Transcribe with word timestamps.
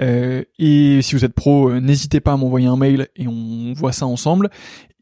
Euh, 0.00 0.42
et 0.58 1.00
si 1.02 1.14
vous 1.14 1.24
êtes 1.24 1.34
pro, 1.34 1.70
euh, 1.70 1.80
n'hésitez 1.80 2.20
pas 2.20 2.32
à 2.32 2.36
m'envoyer 2.36 2.66
un 2.66 2.76
mail 2.76 3.08
et 3.16 3.28
on 3.28 3.72
voit 3.74 3.92
ça 3.92 4.06
ensemble. 4.06 4.50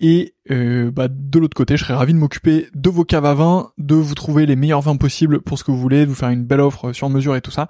Et 0.00 0.34
euh, 0.50 0.90
bah, 0.90 1.08
de 1.08 1.38
l'autre 1.38 1.56
côté, 1.56 1.76
je 1.76 1.84
serais 1.84 1.94
ravi 1.94 2.12
de 2.12 2.18
m'occuper 2.18 2.68
de 2.74 2.90
vos 2.90 3.04
caves 3.04 3.26
à 3.26 3.34
vin, 3.34 3.70
de 3.78 3.94
vous 3.94 4.14
trouver 4.14 4.46
les 4.46 4.56
meilleurs 4.56 4.80
vins 4.80 4.96
possibles 4.96 5.40
pour 5.40 5.58
ce 5.58 5.64
que 5.64 5.70
vous 5.70 5.78
voulez, 5.78 6.04
de 6.04 6.10
vous 6.10 6.14
faire 6.14 6.30
une 6.30 6.44
belle 6.44 6.60
offre 6.60 6.92
sur 6.92 7.08
mesure 7.10 7.36
et 7.36 7.40
tout 7.40 7.50
ça. 7.50 7.68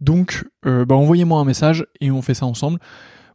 Donc, 0.00 0.44
bah, 0.64 0.94
envoyez-moi 0.94 1.40
un 1.40 1.44
message 1.44 1.86
et 2.00 2.10
on 2.10 2.20
fait 2.20 2.34
ça 2.34 2.46
ensemble. 2.46 2.80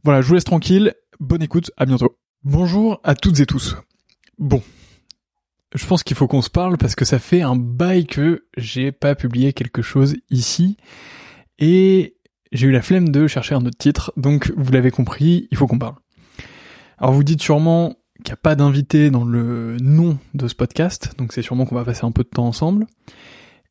Voilà, 0.04 0.22
je 0.22 0.28
vous 0.28 0.34
laisse 0.34 0.44
tranquille. 0.44 0.94
Bonne 1.20 1.42
écoute, 1.42 1.72
à 1.78 1.86
bientôt. 1.86 2.18
Bonjour 2.44 3.00
à 3.04 3.16
toutes 3.16 3.40
et 3.40 3.46
tous. 3.46 3.78
Bon, 4.38 4.62
je 5.74 5.86
pense 5.86 6.04
qu'il 6.04 6.18
faut 6.18 6.28
qu'on 6.28 6.42
se 6.42 6.50
parle 6.50 6.78
parce 6.78 6.96
que 6.96 7.06
ça 7.06 7.20
fait 7.20 7.42
un 7.42 7.56
bail 7.56 8.06
que 8.06 8.46
j'ai 8.58 8.92
pas 8.92 9.16
publié 9.16 9.54
quelque 9.54 9.82
chose 9.82 10.16
ici 10.30 10.78
et 11.58 12.18
j'ai 12.54 12.68
eu 12.68 12.72
la 12.72 12.82
flemme 12.82 13.10
de 13.10 13.28
chercher 13.28 13.56
un 13.56 13.66
autre 13.66 13.78
titre, 13.78 14.14
donc 14.16 14.54
vous 14.56 14.72
l'avez 14.72 14.92
compris, 14.92 15.48
il 15.52 15.58
faut 15.58 15.68
qu'on 15.68 15.80
parle. 15.80 15.96
Alors 16.98 17.14
vous 17.14 17.24
dites 17.24 17.42
sûrement 17.42 17.96
qu'il 18.24 18.32
n'y 18.32 18.34
a 18.34 18.38
pas 18.38 18.56
d'invité 18.56 19.10
dans 19.10 19.26
le 19.26 19.78
nom 19.82 20.18
de 20.34 20.48
ce 20.48 20.56
podcast, 20.56 21.14
donc 21.18 21.34
c'est 21.34 21.42
sûrement 21.42 21.66
qu'on 21.66 21.76
va 21.76 21.84
passer 21.84 22.06
un 22.06 22.12
peu 22.12 22.24
de 22.24 22.30
temps 22.30 22.46
ensemble. 22.46 22.88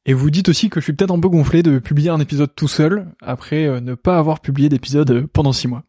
Et 0.05 0.15
vous 0.15 0.31
dites 0.31 0.49
aussi 0.49 0.69
que 0.69 0.81
je 0.81 0.85
suis 0.85 0.93
peut-être 0.93 1.13
un 1.13 1.21
peu 1.21 1.29
gonflé 1.29 1.63
de 1.63 1.79
publier 1.79 2.11
un 2.11 2.21
épisode 2.21 2.53
tout 2.55 2.69
seul 2.69 3.07
après 3.23 3.67
euh, 3.67 3.81
ne 3.81 3.95
pas 3.95 4.19
avoir 4.19 4.41
publié 4.41 4.69
d'épisode 4.69 5.27
pendant 5.33 5.53
six 5.53 5.69
mois. 5.69 5.85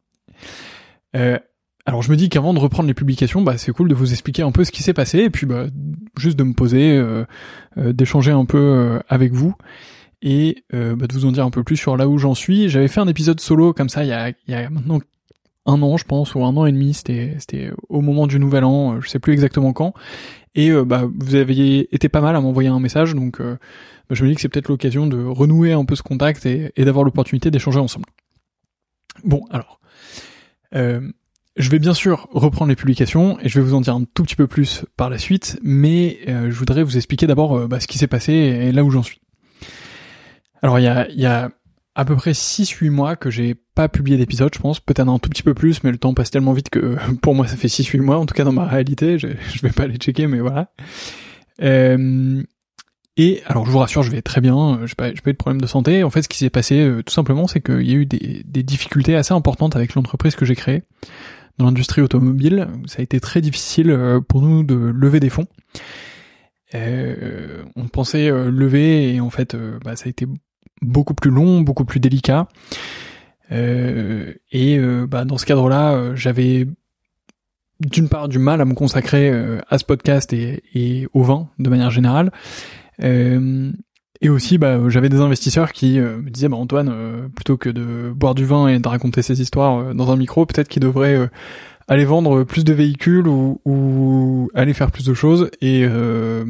Euh, 1.15 1.39
alors 1.85 2.01
je 2.01 2.09
me 2.11 2.15
dis 2.15 2.29
qu'avant 2.29 2.53
de 2.53 2.59
reprendre 2.59 2.87
les 2.87 2.93
publications, 2.93 3.41
bah 3.41 3.57
c'est 3.57 3.73
cool 3.73 3.89
de 3.89 3.95
vous 3.95 4.11
expliquer 4.11 4.41
un 4.41 4.51
peu 4.51 4.63
ce 4.63 4.71
qui 4.71 4.83
s'est 4.83 4.93
passé 4.93 5.19
et 5.19 5.29
puis 5.29 5.45
bah 5.45 5.65
juste 6.17 6.37
de 6.37 6.43
me 6.43 6.53
poser, 6.53 6.95
euh, 6.97 7.25
euh, 7.77 7.91
d'échanger 7.91 8.31
un 8.31 8.45
peu 8.45 8.57
euh, 8.57 8.99
avec 9.09 9.33
vous 9.33 9.53
et 10.23 10.63
bah, 10.71 11.07
de 11.07 11.13
vous 11.13 11.25
en 11.25 11.31
dire 11.31 11.45
un 11.45 11.51
peu 11.51 11.63
plus 11.63 11.77
sur 11.77 11.97
là 11.97 12.07
où 12.07 12.17
j'en 12.17 12.33
suis. 12.33 12.69
J'avais 12.69 12.87
fait 12.87 12.99
un 12.99 13.07
épisode 13.07 13.39
solo 13.39 13.73
comme 13.73 13.89
ça 13.89 14.03
il 14.03 14.09
y 14.09 14.13
a, 14.13 14.29
il 14.29 14.35
y 14.47 14.55
a 14.55 14.69
maintenant 14.69 14.99
un 15.65 15.81
an 15.81 15.97
je 15.97 16.05
pense 16.05 16.33
ou 16.33 16.43
un 16.43 16.57
an 16.57 16.65
et 16.65 16.71
demi, 16.71 16.93
c'était 16.93 17.71
au 17.89 18.01
moment 18.01 18.25
du 18.25 18.39
nouvel 18.39 18.63
an, 18.63 18.99
je 19.01 19.09
sais 19.09 19.19
plus 19.19 19.33
exactement 19.33 19.73
quand. 19.73 19.93
Et 20.55 20.71
bah 20.71 21.07
vous 21.19 21.35
aviez 21.35 21.93
été 21.93 22.09
pas 22.09 22.21
mal 22.21 22.35
à 22.35 22.41
m'envoyer 22.41 22.69
un 22.69 22.79
message 22.79 23.13
donc 23.13 23.39
bah, 24.09 24.15
je 24.15 24.23
me 24.23 24.29
dis 24.29 24.35
que 24.35 24.41
c'est 24.41 24.49
peut-être 24.49 24.67
l'occasion 24.67 25.07
de 25.07 25.23
renouer 25.23 25.73
un 25.73 25.85
peu 25.85 25.95
ce 25.95 26.03
contact 26.03 26.45
et, 26.45 26.71
d'avoir 26.77 27.05
l'opportunité 27.05 27.51
d'échanger 27.51 27.79
ensemble. 27.79 28.05
Bon 29.23 29.45
alors. 29.49 29.79
Euh, 30.75 31.11
je 31.55 31.69
vais 31.69 31.77
bien 31.77 31.93
sûr 31.93 32.27
reprendre 32.31 32.69
les 32.69 32.75
publications 32.75 33.39
et 33.39 33.47
je 33.47 33.59
vais 33.59 33.65
vous 33.65 33.75
en 33.75 33.81
dire 33.81 33.93
un 33.93 34.05
tout 34.05 34.23
petit 34.23 34.35
peu 34.35 34.47
plus 34.47 34.85
par 34.97 35.09
la 35.11 35.19
suite, 35.19 35.59
mais 35.61 36.19
euh, 36.27 36.49
je 36.49 36.55
voudrais 36.57 36.81
vous 36.81 36.97
expliquer 36.97 37.27
d'abord 37.27 37.57
euh, 37.57 37.67
bah, 37.67 37.79
ce 37.79 37.85
qui 37.85 37.99
s'est 37.99 38.07
passé 38.07 38.33
et 38.33 38.71
là 38.71 38.83
où 38.83 38.89
j'en 38.89 39.03
suis. 39.03 39.21
Alors 40.63 40.79
il 40.79 40.83
y 40.83 40.87
a, 40.87 41.07
y 41.11 41.25
a 41.27 41.51
à 41.93 42.05
peu 42.05 42.15
près 42.15 42.31
6-8 42.31 42.89
mois 42.89 43.15
que 43.15 43.29
j'ai 43.29 43.53
pas 43.53 43.87
publié 43.87 44.17
d'épisode, 44.17 44.51
je 44.55 44.59
pense, 44.59 44.79
peut-être 44.79 45.07
un 45.07 45.19
tout 45.19 45.29
petit 45.29 45.43
peu 45.43 45.53
plus, 45.53 45.83
mais 45.83 45.91
le 45.91 45.99
temps 45.99 46.15
passe 46.15 46.31
tellement 46.31 46.53
vite 46.53 46.69
que 46.71 46.97
pour 47.21 47.35
moi 47.35 47.45
ça 47.45 47.55
fait 47.55 47.67
6-8 47.67 48.01
mois, 48.01 48.17
en 48.17 48.25
tout 48.25 48.33
cas 48.33 48.43
dans 48.43 48.51
ma 48.51 48.65
réalité, 48.65 49.19
je, 49.19 49.27
je 49.53 49.61
vais 49.61 49.71
pas 49.71 49.85
les 49.85 49.97
checker, 49.97 50.25
mais 50.25 50.39
voilà. 50.39 50.71
Euh, 51.61 52.41
et 53.15 53.43
alors 53.45 53.67
je 53.67 53.71
vous 53.71 53.77
rassure, 53.77 54.01
je 54.01 54.09
vais 54.09 54.23
très 54.23 54.41
bien, 54.41 54.79
j'ai 54.85 54.95
pas, 54.95 55.11
pas 55.11 55.29
eu 55.29 55.33
de 55.33 55.37
problème 55.37 55.61
de 55.61 55.67
santé. 55.67 56.03
En 56.03 56.09
fait, 56.09 56.23
ce 56.23 56.29
qui 56.29 56.39
s'est 56.39 56.49
passé 56.49 56.91
tout 57.05 57.13
simplement, 57.13 57.45
c'est 57.45 57.61
qu'il 57.61 57.87
y 57.87 57.91
a 57.91 57.95
eu 57.95 58.07
des, 58.07 58.41
des 58.43 58.63
difficultés 58.63 59.15
assez 59.15 59.35
importantes 59.35 59.75
avec 59.75 59.93
l'entreprise 59.93 60.35
que 60.35 60.45
j'ai 60.45 60.55
créée 60.55 60.81
dans 61.57 61.65
l'industrie 61.65 62.01
automobile. 62.01 62.67
Ça 62.87 62.99
a 62.99 63.01
été 63.03 63.19
très 63.19 63.41
difficile 63.41 63.91
euh, 63.91 64.19
pour 64.19 64.41
nous 64.41 64.63
de 64.63 64.75
lever 64.75 65.19
des 65.19 65.29
fonds. 65.29 65.47
Euh, 66.75 67.63
on 67.75 67.87
pensait 67.87 68.29
euh, 68.29 68.49
lever 68.49 69.13
et 69.13 69.21
en 69.21 69.29
fait 69.29 69.55
bah, 69.83 69.95
ça 69.95 70.05
a 70.07 70.09
été 70.09 70.25
beaucoup 70.83 71.13
plus 71.13 71.31
long, 71.31 71.61
beaucoup 71.61 71.85
plus 71.85 71.99
délicat. 71.99 72.47
et 73.51 74.79
bah, 75.07 75.25
dans 75.25 75.37
ce 75.37 75.45
cadre-là, 75.45 76.15
j'avais 76.15 76.67
d'une 77.79 78.07
part 78.07 78.29
du 78.29 78.39
mal 78.39 78.61
à 78.61 78.65
me 78.65 78.73
consacrer 78.73 79.31
à 79.69 79.77
ce 79.77 79.83
podcast 79.83 80.33
et, 80.33 81.07
au 81.13 81.23
vin 81.23 81.49
de 81.59 81.69
manière 81.69 81.91
générale. 81.91 82.31
et 82.99 84.29
aussi, 84.29 84.57
bah, 84.57 84.79
j'avais 84.89 85.09
des 85.09 85.19
investisseurs 85.19 85.71
qui 85.71 85.99
me 85.99 86.29
disaient, 86.29 86.49
bah, 86.49 86.57
Antoine, 86.57 87.29
plutôt 87.35 87.57
que 87.57 87.69
de 87.69 88.11
boire 88.15 88.35
du 88.35 88.45
vin 88.45 88.67
et 88.67 88.79
de 88.79 88.87
raconter 88.87 89.21
ces 89.21 89.41
histoires 89.41 89.93
dans 89.93 90.11
un 90.11 90.15
micro, 90.15 90.45
peut-être 90.45 90.69
qu'il 90.69 90.81
devrait 90.81 91.29
aller 91.87 92.05
vendre 92.05 92.43
plus 92.43 92.63
de 92.63 92.73
véhicules 92.73 93.27
ou, 93.27 94.49
aller 94.53 94.73
faire 94.73 94.91
plus 94.91 95.05
de 95.05 95.13
choses 95.13 95.49
et, 95.61 95.85
euh, 95.85 96.43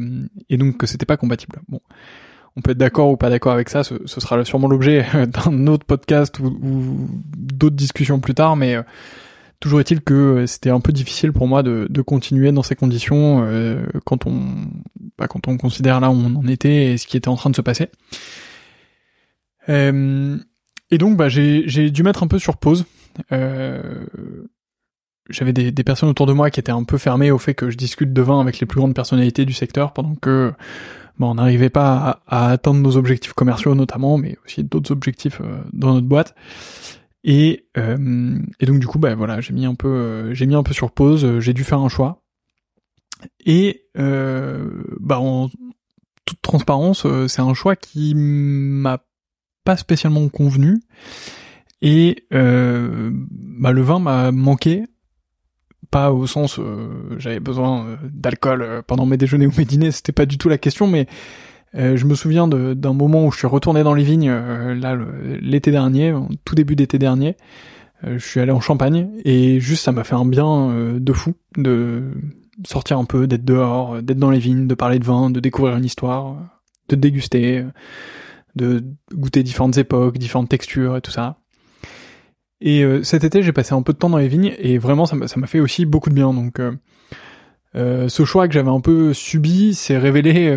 et 0.48 0.56
donc 0.56 0.76
que 0.76 0.86
c'était 0.86 1.06
pas 1.06 1.16
compatible. 1.16 1.60
Bon, 1.68 1.80
on 2.56 2.60
peut 2.60 2.72
être 2.72 2.78
d'accord 2.78 3.10
ou 3.10 3.16
pas 3.16 3.30
d'accord 3.30 3.52
avec 3.52 3.68
ça, 3.68 3.82
ce, 3.84 3.96
sera 4.06 4.44
sûrement 4.44 4.68
l'objet 4.68 5.06
d'un 5.26 5.66
autre 5.66 5.84
podcast 5.84 6.38
ou, 6.38 7.08
d'autres 7.36 7.76
discussions 7.76 8.20
plus 8.20 8.34
tard, 8.34 8.56
mais 8.56 8.76
euh, 8.76 8.82
toujours 9.60 9.80
est-il 9.80 10.00
que 10.00 10.46
c'était 10.46 10.70
un 10.70 10.80
peu 10.80 10.92
difficile 10.92 11.32
pour 11.32 11.48
moi 11.48 11.62
de, 11.62 12.02
continuer 12.02 12.52
dans 12.52 12.62
ces 12.62 12.76
conditions 12.76 13.44
euh, 13.44 13.84
quand 14.04 14.26
on 14.26 14.40
bah, 15.18 15.28
quand 15.28 15.46
on 15.48 15.56
considère 15.56 16.00
là 16.00 16.10
où 16.10 16.14
on 16.14 16.34
en 16.36 16.46
était 16.48 16.92
et 16.92 16.98
ce 16.98 17.06
qui 17.06 17.16
était 17.16 17.28
en 17.28 17.36
train 17.36 17.50
de 17.50 17.56
se 17.56 17.62
passer. 17.62 17.88
Euh, 19.68 20.36
et 20.90 20.98
donc 20.98 21.16
bah, 21.16 21.28
j'ai 21.28 21.90
dû 21.90 22.02
mettre 22.02 22.22
un 22.22 22.26
peu 22.26 22.38
sur 22.38 22.56
pause. 22.56 22.84
Euh, 23.32 24.06
j'avais 25.30 25.52
des, 25.52 25.72
des, 25.72 25.84
personnes 25.84 26.08
autour 26.08 26.26
de 26.26 26.32
moi 26.32 26.50
qui 26.50 26.60
étaient 26.60 26.72
un 26.72 26.84
peu 26.84 26.98
fermées 26.98 27.30
au 27.30 27.38
fait 27.38 27.54
que 27.54 27.70
je 27.70 27.76
discute 27.76 28.12
de 28.12 28.22
vin 28.22 28.40
avec 28.40 28.60
les 28.60 28.66
plus 28.66 28.78
grandes 28.78 28.94
personnalités 28.94 29.44
du 29.44 29.52
secteur 29.52 29.92
pendant 29.92 30.14
que 30.14 30.52
bon, 31.18 31.30
on 31.30 31.34
n'arrivait 31.34 31.70
pas 31.70 32.22
à, 32.26 32.50
atteindre 32.50 32.80
nos 32.80 32.96
objectifs 32.96 33.32
commerciaux 33.32 33.74
notamment, 33.74 34.18
mais 34.18 34.36
aussi 34.44 34.64
d'autres 34.64 34.92
objectifs 34.92 35.40
euh, 35.40 35.58
dans 35.72 35.94
notre 35.94 36.06
boîte. 36.06 36.34
Et, 37.22 37.66
euh, 37.78 38.38
et 38.60 38.66
donc 38.66 38.80
du 38.80 38.86
coup, 38.86 38.98
bah 38.98 39.14
voilà, 39.14 39.40
j'ai 39.40 39.54
mis 39.54 39.64
un 39.64 39.74
peu, 39.74 39.88
euh, 39.88 40.34
j'ai 40.34 40.46
mis 40.46 40.54
un 40.54 40.62
peu 40.62 40.74
sur 40.74 40.90
pause. 40.90 41.40
J'ai 41.40 41.54
dû 41.54 41.64
faire 41.64 41.80
un 41.80 41.88
choix. 41.88 42.22
Et 43.46 43.86
bah 43.94 45.18
en 45.20 45.48
toute 46.26 46.42
transparence, 46.42 47.06
c'est 47.28 47.40
un 47.40 47.54
choix 47.54 47.76
qui 47.76 48.14
m'a 48.14 48.98
pas 49.64 49.78
spécialement 49.78 50.28
convenu. 50.28 50.80
Et 51.80 52.26
bah, 52.30 53.72
le 53.72 53.80
vin 53.80 53.98
m'a 54.00 54.30
manqué 54.30 54.84
pas 55.94 56.10
au 56.10 56.26
sens 56.26 56.58
euh, 56.58 56.88
j'avais 57.18 57.38
besoin 57.38 57.86
euh, 57.86 57.96
d'alcool 58.12 58.62
euh, 58.62 58.82
pendant 58.84 59.06
mes 59.06 59.16
déjeuners 59.16 59.46
ou 59.46 59.52
mes 59.56 59.64
dîners, 59.64 59.92
c'était 59.92 60.10
pas 60.10 60.26
du 60.26 60.38
tout 60.38 60.48
la 60.48 60.58
question, 60.58 60.88
mais 60.88 61.06
je 61.76 62.04
me 62.04 62.14
souviens 62.14 62.46
d'un 62.46 62.92
moment 62.92 63.26
où 63.26 63.32
je 63.32 63.38
suis 63.38 63.48
retourné 63.48 63.82
dans 63.82 63.94
les 63.94 64.04
vignes 64.04 64.30
là 64.30 64.96
l'été 65.40 65.72
dernier, 65.72 66.14
tout 66.44 66.54
début 66.54 66.76
d'été 66.76 67.00
dernier. 67.00 67.36
je 68.04 68.24
suis 68.24 68.38
allé 68.38 68.52
en 68.52 68.60
Champagne 68.60 69.08
et 69.24 69.58
juste 69.58 69.82
ça 69.82 69.90
m'a 69.90 70.04
fait 70.04 70.14
un 70.14 70.24
bien 70.24 70.72
de 71.00 71.12
fou 71.12 71.34
de 71.56 72.12
sortir 72.64 72.96
un 72.96 73.04
peu, 73.04 73.26
d'être 73.26 73.44
dehors, 73.44 74.00
d'être 74.02 74.20
dans 74.20 74.30
les 74.30 74.38
vignes, 74.38 74.68
de 74.68 74.74
parler 74.76 75.00
de 75.00 75.04
vin, 75.04 75.30
de 75.30 75.40
découvrir 75.40 75.76
une 75.76 75.84
histoire, 75.84 76.36
de 76.90 76.94
déguster, 76.94 77.64
de 78.54 78.84
goûter 79.12 79.42
différentes 79.42 79.76
époques, 79.76 80.18
différentes 80.18 80.50
textures 80.50 80.96
et 80.96 81.00
tout 81.00 81.10
ça. 81.10 81.38
Et 82.60 82.82
euh, 82.82 83.02
cet 83.02 83.24
été, 83.24 83.42
j'ai 83.42 83.52
passé 83.52 83.74
un 83.74 83.82
peu 83.82 83.92
de 83.92 83.98
temps 83.98 84.10
dans 84.10 84.18
les 84.18 84.28
vignes 84.28 84.54
et 84.58 84.78
vraiment, 84.78 85.06
ça 85.06 85.16
m'a 85.16 85.46
fait 85.46 85.60
aussi 85.60 85.86
beaucoup 85.86 86.10
de 86.10 86.14
bien. 86.14 86.32
Donc, 86.32 86.60
euh, 86.60 86.72
euh, 87.76 88.08
ce 88.08 88.24
choix 88.24 88.46
que 88.48 88.54
j'avais 88.54 88.70
un 88.70 88.80
peu 88.80 89.12
subi 89.12 89.74
s'est 89.74 89.98
révélé 89.98 90.54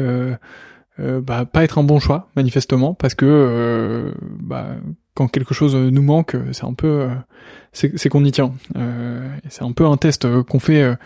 bah, 1.00 1.46
pas 1.46 1.64
être 1.64 1.78
un 1.78 1.84
bon 1.84 2.00
choix, 2.00 2.30
manifestement, 2.36 2.96
parce 2.96 3.14
que 3.14 4.14
bah, 4.40 4.78
quand 5.14 5.28
quelque 5.28 5.54
chose 5.54 5.76
nous 5.76 6.02
manque, 6.02 6.36
c'est 6.54 6.66
un 6.66 6.74
peu, 6.74 7.08
c'est 7.72 8.10
qu'on 8.10 8.26
y 8.26 8.32
tient. 8.32 8.54
c'est 9.50 9.64
un 9.64 9.74
peu 9.74 9.86
un 9.86 9.98
test 9.98 10.28
qu'on 10.44 10.60
fait. 10.60 10.98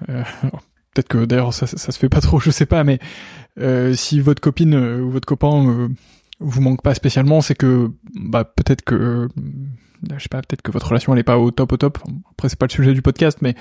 Peut-être 0.06 1.08
que 1.08 1.24
d'ailleurs 1.26 1.52
ça, 1.52 1.66
ça, 1.66 1.92
se 1.92 1.98
fait 1.98 2.08
pas 2.08 2.20
trop, 2.20 2.38
je 2.38 2.50
sais 2.50 2.66
pas, 2.66 2.84
mais 2.84 3.00
si 3.94 4.20
votre 4.20 4.40
copine 4.40 4.76
ou 4.76 5.10
votre 5.10 5.26
copain 5.26 5.88
vous 6.38 6.60
manque 6.60 6.82
pas 6.82 6.94
spécialement, 6.94 7.40
c'est 7.40 7.54
que 7.56 7.90
bah 8.14 8.44
peut-être 8.44 8.82
que 8.82 9.28
je 10.16 10.22
sais 10.22 10.28
pas, 10.28 10.42
peut-être 10.42 10.62
que 10.62 10.70
votre 10.70 10.88
relation 10.88 11.12
elle 11.12 11.20
est 11.20 11.24
pas 11.24 11.38
au 11.38 11.50
top 11.50 11.72
au 11.72 11.76
top. 11.76 11.98
Après 12.30 12.48
c'est 12.48 12.58
pas 12.58 12.66
le 12.66 12.72
sujet 12.72 12.94
du 12.94 13.02
podcast, 13.02 13.38
mais 13.40 13.54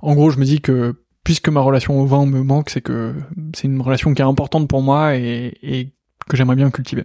en 0.00 0.14
gros 0.14 0.30
je 0.30 0.38
me 0.38 0.44
dis 0.44 0.60
que 0.60 1.02
puisque 1.24 1.48
ma 1.48 1.60
relation 1.60 2.00
au 2.00 2.06
vin 2.06 2.26
me 2.26 2.42
manque, 2.42 2.70
c'est 2.70 2.80
que 2.80 3.14
c'est 3.54 3.68
une 3.68 3.80
relation 3.80 4.12
qui 4.14 4.22
est 4.22 4.24
importante 4.24 4.68
pour 4.68 4.82
moi 4.82 5.16
et, 5.16 5.56
et 5.62 5.92
que 6.28 6.36
j'aimerais 6.36 6.56
bien 6.56 6.70
cultiver. 6.70 7.04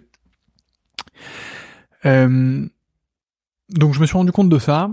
Euh, 2.06 2.66
donc 3.70 3.94
je 3.94 4.00
me 4.00 4.06
suis 4.06 4.16
rendu 4.16 4.32
compte 4.32 4.48
de 4.48 4.58
ça 4.58 4.90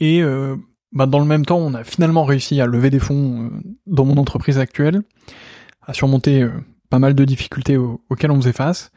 et 0.00 0.22
euh, 0.22 0.56
bah, 0.92 1.06
dans 1.06 1.18
le 1.18 1.24
même 1.24 1.44
temps 1.44 1.58
on 1.58 1.74
a 1.74 1.84
finalement 1.84 2.24
réussi 2.24 2.60
à 2.60 2.66
lever 2.66 2.90
des 2.90 2.98
fonds 2.98 3.46
euh, 3.46 3.50
dans 3.86 4.04
mon 4.04 4.16
entreprise 4.16 4.58
actuelle, 4.58 5.02
à 5.82 5.92
surmonter 5.92 6.42
euh, 6.42 6.50
pas 6.90 6.98
mal 6.98 7.14
de 7.14 7.24
difficultés 7.24 7.76
auxquelles 7.76 8.30
on 8.30 8.40
faisait 8.40 8.52
face. 8.52 8.90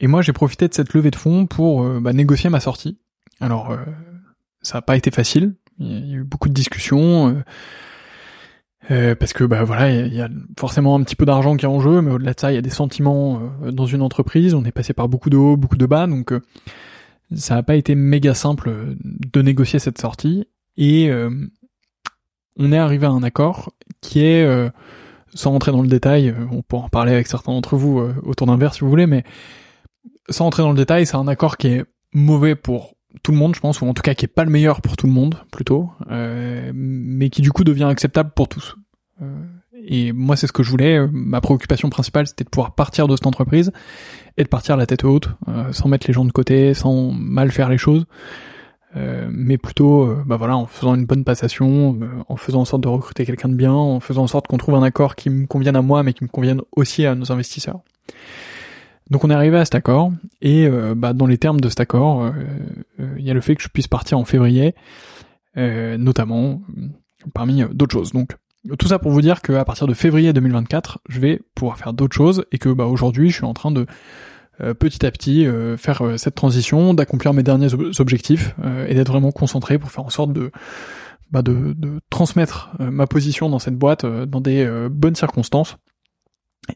Et 0.00 0.06
moi 0.06 0.22
j'ai 0.22 0.32
profité 0.32 0.68
de 0.68 0.74
cette 0.74 0.92
levée 0.92 1.10
de 1.10 1.16
fonds 1.16 1.46
pour 1.46 1.84
bah, 2.00 2.12
négocier 2.12 2.50
ma 2.50 2.60
sortie. 2.60 2.98
Alors, 3.40 3.70
euh, 3.70 3.78
ça 4.62 4.78
n'a 4.78 4.82
pas 4.82 4.96
été 4.96 5.10
facile. 5.10 5.54
Il 5.78 6.08
y 6.08 6.12
a 6.12 6.16
eu 6.16 6.24
beaucoup 6.24 6.48
de 6.48 6.54
discussions. 6.54 7.28
Euh, 7.28 7.42
euh, 8.90 9.14
parce 9.14 9.32
que 9.32 9.44
bah 9.44 9.64
voilà, 9.64 9.90
il 9.90 10.12
y, 10.12 10.20
a 10.20 10.28
forcément 10.58 10.94
un 10.94 11.02
petit 11.02 11.16
peu 11.16 11.24
d'argent 11.24 11.56
qui 11.56 11.64
est 11.64 11.68
en 11.68 11.80
jeu, 11.80 12.02
mais 12.02 12.10
au-delà 12.10 12.34
de 12.34 12.40
ça, 12.40 12.52
il 12.52 12.54
y 12.54 12.58
a 12.58 12.62
des 12.62 12.70
sentiments 12.70 13.40
dans 13.72 13.86
une 13.86 14.02
entreprise. 14.02 14.52
On 14.52 14.64
est 14.64 14.72
passé 14.72 14.92
par 14.92 15.08
beaucoup 15.08 15.30
de 15.30 15.38
hauts, 15.38 15.56
beaucoup 15.56 15.78
de 15.78 15.86
bas, 15.86 16.06
donc 16.06 16.34
ça 17.34 17.54
n'a 17.54 17.62
pas 17.62 17.76
été 17.76 17.94
méga 17.94 18.34
simple 18.34 18.94
de 19.02 19.40
négocier 19.40 19.78
cette 19.78 19.98
sortie. 19.98 20.46
Et 20.76 21.10
on 22.58 22.72
est 22.72 22.76
arrivé 22.76 23.06
à 23.06 23.10
un 23.10 23.22
accord 23.22 23.72
qui 24.02 24.20
est, 24.20 24.46
sans 25.32 25.52
rentrer 25.52 25.72
dans 25.72 25.80
le 25.80 25.88
détail, 25.88 26.34
on 26.52 26.60
pourra 26.60 26.84
en 26.84 26.88
parler 26.90 27.14
avec 27.14 27.26
certains 27.26 27.52
d'entre 27.52 27.76
vous 27.76 27.98
autour 28.22 28.46
d'un 28.46 28.58
verre 28.58 28.74
si 28.74 28.80
vous 28.80 28.90
voulez, 28.90 29.06
mais 29.06 29.24
sans 30.28 30.44
rentrer 30.44 30.62
dans 30.62 30.72
le 30.72 30.76
détail, 30.76 31.06
c'est 31.06 31.16
un 31.16 31.26
accord 31.26 31.56
qui 31.56 31.68
est 31.68 31.84
mauvais 32.12 32.54
pour 32.54 32.93
tout 33.24 33.32
le 33.32 33.38
monde, 33.38 33.56
je 33.56 33.60
pense, 33.60 33.80
ou 33.80 33.86
en 33.86 33.94
tout 33.94 34.02
cas 34.02 34.14
qui 34.14 34.26
est 34.26 34.28
pas 34.28 34.44
le 34.44 34.50
meilleur 34.50 34.80
pour 34.80 34.96
tout 34.96 35.06
le 35.06 35.12
monde, 35.12 35.36
plutôt, 35.50 35.90
euh, 36.10 36.70
mais 36.72 37.30
qui 37.30 37.42
du 37.42 37.50
coup 37.50 37.64
devient 37.64 37.84
acceptable 37.84 38.30
pour 38.36 38.48
tous. 38.48 38.76
Euh, 39.22 39.26
et 39.86 40.12
moi, 40.12 40.36
c'est 40.36 40.46
ce 40.46 40.52
que 40.52 40.62
je 40.62 40.70
voulais. 40.70 41.00
Ma 41.10 41.40
préoccupation 41.40 41.90
principale, 41.90 42.26
c'était 42.26 42.44
de 42.44 42.50
pouvoir 42.50 42.74
partir 42.74 43.08
de 43.08 43.16
cette 43.16 43.26
entreprise 43.26 43.72
et 44.36 44.44
de 44.44 44.48
partir 44.48 44.76
la 44.76 44.86
tête 44.86 45.04
haute, 45.04 45.30
euh, 45.48 45.72
sans 45.72 45.88
mettre 45.88 46.06
les 46.06 46.12
gens 46.12 46.24
de 46.24 46.32
côté, 46.32 46.74
sans 46.74 47.10
mal 47.12 47.50
faire 47.50 47.70
les 47.70 47.78
choses, 47.78 48.04
euh, 48.96 49.26
mais 49.30 49.56
plutôt, 49.56 50.02
euh, 50.02 50.22
bah 50.26 50.36
voilà, 50.36 50.56
en 50.56 50.66
faisant 50.66 50.94
une 50.94 51.06
bonne 51.06 51.24
passation, 51.24 51.98
en 52.28 52.36
faisant 52.36 52.60
en 52.60 52.64
sorte 52.64 52.82
de 52.82 52.88
recruter 52.88 53.24
quelqu'un 53.24 53.48
de 53.48 53.54
bien, 53.54 53.72
en 53.72 54.00
faisant 54.00 54.24
en 54.24 54.26
sorte 54.26 54.48
qu'on 54.48 54.58
trouve 54.58 54.74
un 54.74 54.82
accord 54.82 55.16
qui 55.16 55.30
me 55.30 55.46
convienne 55.46 55.76
à 55.76 55.82
moi, 55.82 56.02
mais 56.02 56.12
qui 56.12 56.24
me 56.24 56.28
convienne 56.28 56.60
aussi 56.76 57.06
à 57.06 57.14
nos 57.14 57.32
investisseurs. 57.32 57.80
Donc 59.10 59.24
on 59.24 59.30
est 59.30 59.34
arrivé 59.34 59.58
à 59.58 59.64
cet 59.64 59.74
accord, 59.74 60.12
et 60.40 60.66
euh, 60.66 60.94
bah, 60.94 61.12
dans 61.12 61.26
les 61.26 61.36
termes 61.36 61.60
de 61.60 61.68
cet 61.68 61.80
accord, 61.80 62.24
euh, 62.24 62.30
euh, 63.00 63.14
il 63.18 63.24
y 63.24 63.30
a 63.30 63.34
le 63.34 63.40
fait 63.40 63.54
que 63.54 63.62
je 63.62 63.68
puisse 63.68 63.88
partir 63.88 64.18
en 64.18 64.24
février, 64.24 64.74
notamment 65.56 66.62
parmi 67.32 67.62
d'autres 67.72 67.92
choses. 67.92 68.12
Donc 68.12 68.30
tout 68.78 68.88
ça 68.88 68.98
pour 68.98 69.12
vous 69.12 69.20
dire 69.20 69.40
qu'à 69.40 69.64
partir 69.64 69.86
de 69.86 69.94
février 69.94 70.32
2024, 70.32 70.98
je 71.08 71.20
vais 71.20 71.40
pouvoir 71.54 71.78
faire 71.78 71.92
d'autres 71.92 72.16
choses, 72.16 72.44
et 72.50 72.58
que 72.58 72.70
bah, 72.70 72.86
aujourd'hui 72.86 73.30
je 73.30 73.36
suis 73.36 73.44
en 73.44 73.54
train 73.54 73.70
de 73.70 73.86
petit 74.58 75.04
à 75.06 75.10
petit 75.12 75.46
faire 75.76 76.14
cette 76.16 76.34
transition, 76.34 76.92
d'accomplir 76.92 77.34
mes 77.34 77.44
derniers 77.44 77.72
objectifs, 78.00 78.56
et 78.88 78.94
d'être 78.94 79.08
vraiment 79.08 79.30
concentré 79.30 79.78
pour 79.78 79.92
faire 79.92 80.04
en 80.04 80.10
sorte 80.10 80.32
de 80.32 80.50
bah, 81.30 81.42
de, 81.42 81.72
de, 81.76 82.00
transmettre 82.10 82.70
ma 82.80 83.06
position 83.06 83.48
dans 83.48 83.60
cette 83.60 83.76
boîte 83.76 84.04
dans 84.04 84.40
des 84.40 84.88
bonnes 84.90 85.14
circonstances 85.14 85.76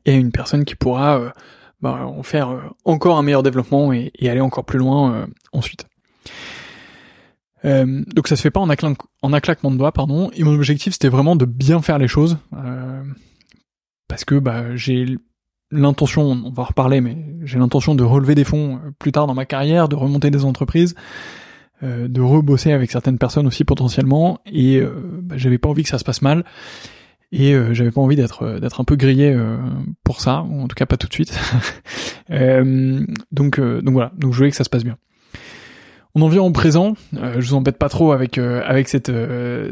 et 0.04 0.14
une 0.14 0.30
personne 0.30 0.64
qui 0.64 0.76
pourra 0.76 1.32
bah, 1.80 2.10
faire 2.22 2.50
euh, 2.50 2.60
encore 2.84 3.18
un 3.18 3.22
meilleur 3.22 3.42
développement 3.42 3.92
et, 3.92 4.12
aller 4.22 4.40
encore 4.40 4.64
plus 4.64 4.78
loin 4.78 5.14
euh, 5.14 5.26
ensuite. 5.52 5.86
Euh, 7.64 8.04
donc 8.14 8.28
ça 8.28 8.36
se 8.36 8.42
fait 8.42 8.50
pas 8.50 8.60
en, 8.60 8.68
en 8.68 9.32
un 9.32 9.40
claquement 9.40 9.70
de 9.70 9.76
doigts, 9.76 9.92
pardon. 9.92 10.30
Et 10.34 10.44
mon 10.44 10.54
objectif 10.54 10.92
c'était 10.92 11.08
vraiment 11.08 11.36
de 11.36 11.44
bien 11.44 11.82
faire 11.82 11.98
les 11.98 12.08
choses 12.08 12.38
euh, 12.56 13.02
parce 14.08 14.24
que 14.24 14.36
bah 14.36 14.76
j'ai 14.76 15.18
l'intention, 15.70 16.22
on 16.22 16.50
va 16.50 16.64
reparler, 16.64 17.00
mais 17.00 17.16
j'ai 17.44 17.58
l'intention 17.58 17.94
de 17.94 18.02
relever 18.02 18.34
des 18.34 18.44
fonds 18.44 18.80
plus 18.98 19.12
tard 19.12 19.26
dans 19.26 19.34
ma 19.34 19.44
carrière, 19.44 19.88
de 19.88 19.96
remonter 19.96 20.30
des 20.30 20.46
entreprises, 20.46 20.94
euh, 21.82 22.08
de 22.08 22.20
rebosser 22.22 22.72
avec 22.72 22.90
certaines 22.90 23.18
personnes 23.18 23.46
aussi 23.46 23.64
potentiellement, 23.64 24.40
et 24.46 24.80
bah, 24.80 25.36
j'avais 25.36 25.58
pas 25.58 25.68
envie 25.68 25.82
que 25.82 25.90
ça 25.90 25.98
se 25.98 26.04
passe 26.04 26.22
mal 26.22 26.44
et 27.30 27.52
euh, 27.52 27.74
j'avais 27.74 27.90
pas 27.90 28.00
envie 28.00 28.16
d'être 28.16 28.42
euh, 28.42 28.58
d'être 28.58 28.80
un 28.80 28.84
peu 28.84 28.96
grillé 28.96 29.32
euh, 29.32 29.58
pour 30.02 30.20
ça 30.20 30.42
ou 30.48 30.62
en 30.62 30.68
tout 30.68 30.74
cas 30.74 30.86
pas 30.86 30.96
tout 30.96 31.08
de 31.08 31.12
suite. 31.12 31.38
Donc 32.30 33.60
donc 33.60 33.92
voilà. 33.94 34.12
Donc 34.16 34.32
je 34.32 34.36
voulais 34.36 34.50
que 34.50 34.56
ça 34.56 34.64
se 34.64 34.70
passe 34.70 34.84
bien. 34.84 34.96
On 36.14 36.22
en 36.22 36.28
vient 36.28 36.42
au 36.42 36.50
présent. 36.50 36.94
Je 37.12 37.40
vous 37.40 37.54
embête 37.54 37.78
pas 37.78 37.88
trop 37.88 38.12
avec 38.12 38.36
avec 38.36 38.88
cette 38.88 39.10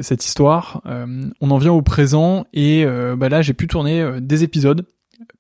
cette 0.01 0.25
histoire. 0.25 0.83
On 1.41 1.51
en 1.51 1.59
vient 1.59 1.73
au 1.73 1.83
présent 1.83 2.47
et 2.55 2.87
bah 3.19 3.29
là 3.29 3.43
j'ai 3.43 3.53
pu 3.53 3.67
tourner 3.67 4.21
des 4.23 4.43
épisodes 4.43 4.87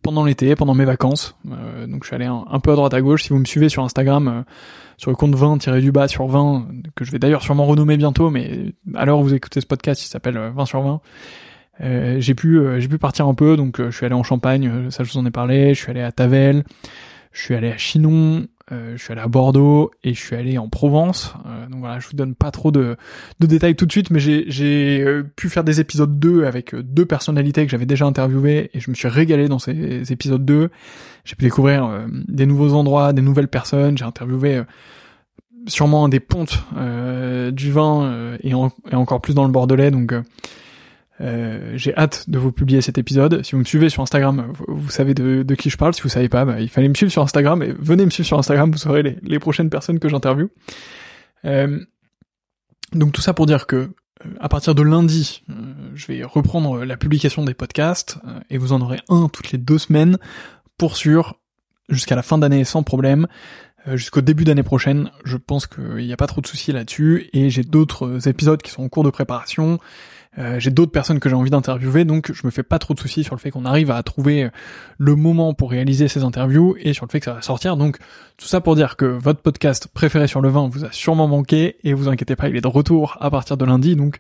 pendant 0.02 0.24
l'été 0.24 0.54
pendant 0.56 0.74
mes 0.74 0.84
vacances. 0.84 1.38
Donc 1.88 2.04
je 2.04 2.08
suis 2.08 2.16
allé 2.16 2.26
un, 2.26 2.60
peu 2.60 2.72
à 2.72 2.74
droite 2.74 2.92
à 2.92 3.00
gauche. 3.00 3.22
Si 3.22 3.30
vous 3.30 3.38
me 3.38 3.46
suivez 3.46 3.70
sur 3.70 3.82
Instagram 3.82 4.44
sur 4.98 5.10
le 5.10 5.16
compte 5.16 5.34
20 5.34 5.56
tiré 5.56 5.80
du 5.80 5.92
bas 5.92 6.08
sur 6.08 6.26
20 6.26 6.68
que 6.94 7.06
je 7.06 7.12
vais 7.12 7.18
d'ailleurs 7.18 7.42
sûrement 7.42 7.64
renommer 7.64 7.96
bientôt 7.96 8.30
mais 8.30 8.74
à 8.94 9.04
l'heure 9.04 9.18
où 9.18 9.22
vous 9.22 9.34
écoutez 9.34 9.60
ce 9.60 9.66
podcast 9.66 10.02
il 10.02 10.08
s'appelle 10.08 10.38
20 10.54 10.64
sur 10.64 10.80
20 10.80 11.00
euh, 11.80 12.16
j'ai 12.20 12.34
pu 12.34 12.58
euh, 12.58 12.80
j'ai 12.80 12.88
pu 12.88 12.98
partir 12.98 13.26
un 13.26 13.34
peu 13.34 13.56
donc 13.56 13.80
euh, 13.80 13.90
je 13.90 13.96
suis 13.96 14.06
allé 14.06 14.14
en 14.14 14.22
Champagne 14.22 14.90
ça 14.90 15.04
je 15.04 15.12
vous 15.12 15.18
en 15.18 15.26
ai 15.26 15.30
parlé 15.30 15.74
je 15.74 15.80
suis 15.80 15.90
allé 15.90 16.02
à 16.02 16.12
Tavel 16.12 16.64
Je 17.32 17.42
suis 17.42 17.54
allé 17.54 17.70
à 17.70 17.76
Chinon, 17.76 18.46
euh, 18.72 18.94
je 18.96 19.02
suis 19.02 19.12
allé 19.12 19.20
à 19.20 19.28
Bordeaux 19.28 19.92
et 20.02 20.12
je 20.12 20.20
suis 20.20 20.34
allé 20.34 20.58
en 20.58 20.68
Provence. 20.68 21.34
Euh, 21.46 21.68
donc 21.68 21.80
voilà, 21.80 22.00
je 22.00 22.08
vous 22.08 22.16
donne 22.16 22.34
pas 22.34 22.50
trop 22.50 22.72
de, 22.72 22.96
de 23.38 23.46
détails 23.46 23.76
tout 23.76 23.86
de 23.86 23.92
suite, 23.92 24.10
mais 24.10 24.18
j'ai 24.18 25.00
euh, 25.02 25.22
pu 25.22 25.48
faire 25.48 25.62
des 25.62 25.78
épisodes 25.78 26.18
2 26.18 26.46
avec 26.46 26.74
deux 26.74 27.06
personnalités 27.06 27.64
que 27.64 27.70
j'avais 27.70 27.86
déjà 27.86 28.06
interviewées 28.06 28.70
et 28.74 28.80
je 28.80 28.90
me 28.90 28.96
suis 28.96 29.06
régalé 29.06 29.46
dans 29.46 29.60
ces 29.60 30.10
épisodes 30.12 30.44
2. 30.44 30.70
J'ai 31.24 31.36
pu 31.36 31.44
découvrir 31.44 32.06
des 32.26 32.46
nouveaux 32.46 32.72
endroits, 32.74 33.12
des 33.12 33.22
nouvelles 33.22 33.48
personnes. 33.48 33.96
J'ai 33.96 34.04
interviewé 34.04 34.62
sûrement 35.68 36.04
un 36.04 36.08
des 36.08 36.20
pontes 36.20 36.64
du 37.52 37.70
vin 37.70 38.36
et, 38.42 38.50
et, 38.50 38.94
encore 38.94 39.20
plus 39.20 39.34
dans 39.34 39.44
le 39.44 39.50
Bordelais. 39.50 39.90
Donc 39.90 40.12
euh, 41.20 41.72
j'ai 41.76 41.96
hâte 41.96 42.28
de 42.28 42.38
vous 42.38 42.52
publier 42.52 42.80
cet 42.80 42.98
épisode. 42.98 43.42
Si 43.44 43.52
vous 43.52 43.58
me 43.58 43.64
suivez 43.64 43.88
sur 43.88 44.02
Instagram, 44.02 44.52
vous, 44.68 44.90
savez 44.90 45.14
de, 45.14 45.54
qui 45.54 45.70
je 45.70 45.76
parle. 45.76 45.94
Si 45.94 46.02
vous 46.02 46.08
savez 46.08 46.28
pas, 46.28 46.44
bah, 46.44 46.60
il 46.60 46.68
fallait 46.68 46.88
me 46.88 46.94
suivre 46.94 47.10
sur 47.10 47.22
Instagram 47.22 47.62
et 47.62 47.72
venez 47.78 48.04
me 48.04 48.10
suivre 48.10 48.26
sur 48.26 48.38
Instagram, 48.38 48.70
vous 48.70 48.78
saurez 48.78 49.02
les, 49.02 49.18
les 49.22 49.38
prochaines 49.38 49.70
personnes 49.70 49.98
que 49.98 50.08
j'interviewe. 50.08 50.50
Euh, 51.44 51.84
donc 52.92 53.12
tout 53.12 53.20
ça 53.20 53.34
pour 53.34 53.46
dire 53.46 53.66
que 53.66 53.76
euh, 53.76 53.88
à 54.40 54.48
partir 54.48 54.74
de 54.74 54.82
lundi, 54.82 55.42
euh, 55.50 55.54
je 55.94 56.06
vais 56.06 56.22
reprendre 56.24 56.84
la 56.84 56.96
publication 56.96 57.44
des 57.44 57.54
podcasts 57.54 58.18
et 58.50 58.58
vous 58.58 58.72
en 58.72 58.80
aurez 58.80 59.00
un 59.08 59.28
toutes 59.28 59.52
les 59.52 59.58
deux 59.58 59.78
semaines 59.78 60.18
pour 60.78 60.96
sûr 60.96 61.38
jusqu'à 61.88 62.16
la 62.16 62.22
fin 62.22 62.38
d'année 62.38 62.64
sans 62.64 62.82
problème. 62.82 63.26
Jusqu'au 63.94 64.20
début 64.20 64.42
d'année 64.42 64.64
prochaine, 64.64 65.12
je 65.24 65.36
pense 65.36 65.68
qu'il 65.68 65.98
n'y 65.98 66.12
a 66.12 66.16
pas 66.16 66.26
trop 66.26 66.40
de 66.40 66.46
soucis 66.48 66.72
là-dessus 66.72 67.30
et 67.32 67.50
j'ai 67.50 67.62
d'autres 67.62 68.26
épisodes 68.26 68.60
qui 68.60 68.72
sont 68.72 68.82
en 68.82 68.88
cours 68.88 69.04
de 69.04 69.10
préparation. 69.10 69.78
Euh, 70.38 70.58
j'ai 70.58 70.70
d'autres 70.70 70.92
personnes 70.92 71.20
que 71.20 71.28
j'ai 71.28 71.34
envie 71.34 71.50
d'interviewer, 71.50 72.04
donc 72.04 72.32
je 72.32 72.46
me 72.46 72.50
fais 72.50 72.62
pas 72.62 72.78
trop 72.78 72.94
de 72.94 73.00
soucis 73.00 73.24
sur 73.24 73.34
le 73.34 73.40
fait 73.40 73.50
qu'on 73.50 73.64
arrive 73.64 73.90
à 73.90 74.02
trouver 74.02 74.50
le 74.98 75.16
moment 75.16 75.54
pour 75.54 75.70
réaliser 75.70 76.08
ces 76.08 76.22
interviews 76.24 76.76
et 76.78 76.92
sur 76.92 77.06
le 77.06 77.10
fait 77.10 77.20
que 77.20 77.26
ça 77.26 77.34
va 77.34 77.42
sortir. 77.42 77.76
Donc 77.76 77.98
tout 78.36 78.46
ça 78.46 78.60
pour 78.60 78.76
dire 78.76 78.96
que 78.96 79.06
votre 79.06 79.40
podcast 79.40 79.88
préféré 79.92 80.26
sur 80.26 80.40
le 80.40 80.48
vin 80.48 80.68
vous 80.68 80.84
a 80.84 80.92
sûrement 80.92 81.28
manqué 81.28 81.76
et 81.84 81.94
vous 81.94 82.08
inquiétez 82.08 82.36
pas, 82.36 82.48
il 82.48 82.56
est 82.56 82.60
de 82.60 82.68
retour 82.68 83.16
à 83.20 83.30
partir 83.30 83.56
de 83.56 83.64
lundi. 83.64 83.96
Donc 83.96 84.18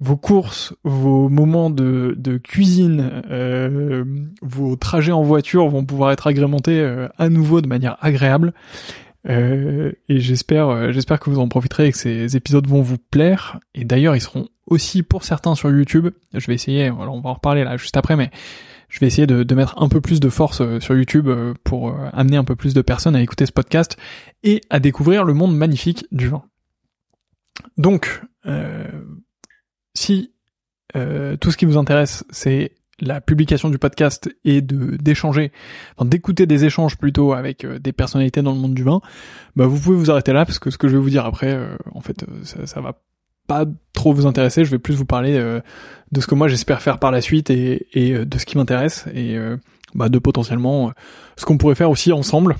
vos 0.00 0.16
courses, 0.16 0.74
vos 0.82 1.28
moments 1.28 1.70
de, 1.70 2.40
cuisine, 2.42 3.22
euh, 3.30 4.04
vos 4.42 4.76
trajets 4.76 5.12
en 5.12 5.22
voiture 5.22 5.68
vont 5.68 5.84
pouvoir 5.84 6.10
être 6.10 6.26
agrémentés 6.26 6.80
euh, 6.80 7.08
à 7.18 7.28
nouveau 7.28 7.60
de 7.60 7.68
manière 7.68 7.96
agréable. 8.00 8.52
Euh, 9.28 9.92
et 10.08 10.20
j'espère, 10.20 10.68
euh, 10.68 10.92
j'espère 10.92 11.18
que 11.18 11.30
vous 11.30 11.38
en 11.38 11.48
profiterez 11.48 11.86
et 11.86 11.92
que 11.92 11.98
ces 11.98 12.36
épisodes 12.36 12.66
vont 12.66 12.82
vous 12.82 12.98
plaire. 12.98 13.58
Et 13.74 13.84
d'ailleurs, 13.84 14.16
ils 14.16 14.20
seront 14.20 14.48
aussi 14.66 15.02
pour 15.02 15.24
certains 15.24 15.54
sur 15.54 15.70
YouTube. 15.70 16.08
Je 16.32 16.46
vais 16.46 16.54
essayer, 16.54 16.90
on 16.90 17.20
va 17.20 17.30
en 17.30 17.34
reparler 17.34 17.64
là 17.64 17.76
juste 17.76 17.96
après, 17.96 18.16
mais 18.16 18.30
je 18.88 19.00
vais 19.00 19.06
essayer 19.06 19.26
de, 19.26 19.54
mettre 19.54 19.80
un 19.82 19.88
peu 19.88 20.00
plus 20.00 20.20
de 20.20 20.28
force 20.28 20.60
euh, 20.60 20.80
sur 20.80 20.94
YouTube 20.94 21.28
pour 21.64 21.96
amener 22.12 22.36
un 22.36 22.44
peu 22.44 22.56
plus 22.56 22.74
de 22.74 22.82
personnes 22.82 23.16
à 23.16 23.22
écouter 23.22 23.46
ce 23.46 23.52
podcast 23.52 23.96
et 24.42 24.60
à 24.70 24.80
découvrir 24.80 25.24
le 25.24 25.34
monde 25.34 25.56
magnifique 25.56 26.06
du 26.12 26.28
vin. 26.28 26.44
Donc, 27.76 28.22
si 29.94 30.32
tout 30.92 31.50
ce 31.50 31.56
qui 31.56 31.64
vous 31.64 31.76
intéresse, 31.76 32.24
c'est 32.30 32.72
la 33.00 33.20
publication 33.20 33.70
du 33.70 33.78
podcast 33.78 34.30
et 34.44 34.60
de 34.60 34.96
d'échanger, 34.96 35.52
enfin, 35.96 36.08
d'écouter 36.08 36.46
des 36.46 36.64
échanges 36.64 36.96
plutôt 36.96 37.32
avec 37.32 37.64
euh, 37.64 37.78
des 37.78 37.92
personnalités 37.92 38.42
dans 38.42 38.52
le 38.52 38.58
monde 38.58 38.74
du 38.74 38.84
vin, 38.84 39.00
bah 39.56 39.66
vous 39.66 39.78
pouvez 39.78 39.96
vous 39.96 40.10
arrêter 40.10 40.32
là 40.32 40.44
parce 40.44 40.58
que 40.58 40.70
ce 40.70 40.78
que 40.78 40.88
je 40.88 40.96
vais 40.96 41.02
vous 41.02 41.10
dire 41.10 41.26
après, 41.26 41.54
euh, 41.54 41.76
en 41.92 42.00
fait, 42.00 42.22
euh, 42.22 42.44
ça, 42.44 42.66
ça, 42.66 42.80
va 42.80 43.00
pas 43.46 43.66
trop 43.92 44.12
vous 44.12 44.26
intéresser. 44.26 44.64
Je 44.64 44.70
vais 44.70 44.78
plus 44.78 44.94
vous 44.94 45.04
parler 45.04 45.38
de 46.12 46.20
ce 46.20 46.26
que 46.26 46.34
moi 46.34 46.48
j'espère 46.48 46.80
faire 46.80 46.98
par 46.98 47.10
la 47.10 47.20
suite 47.20 47.50
et, 47.50 47.86
et 47.92 48.24
de 48.24 48.38
ce 48.38 48.46
qui 48.46 48.56
m'intéresse 48.56 49.06
et 49.14 49.36
bah, 49.94 50.08
de 50.08 50.18
potentiellement 50.18 50.92
ce 51.36 51.44
qu'on 51.44 51.58
pourrait 51.58 51.74
faire 51.74 51.90
aussi 51.90 52.10
ensemble. 52.10 52.56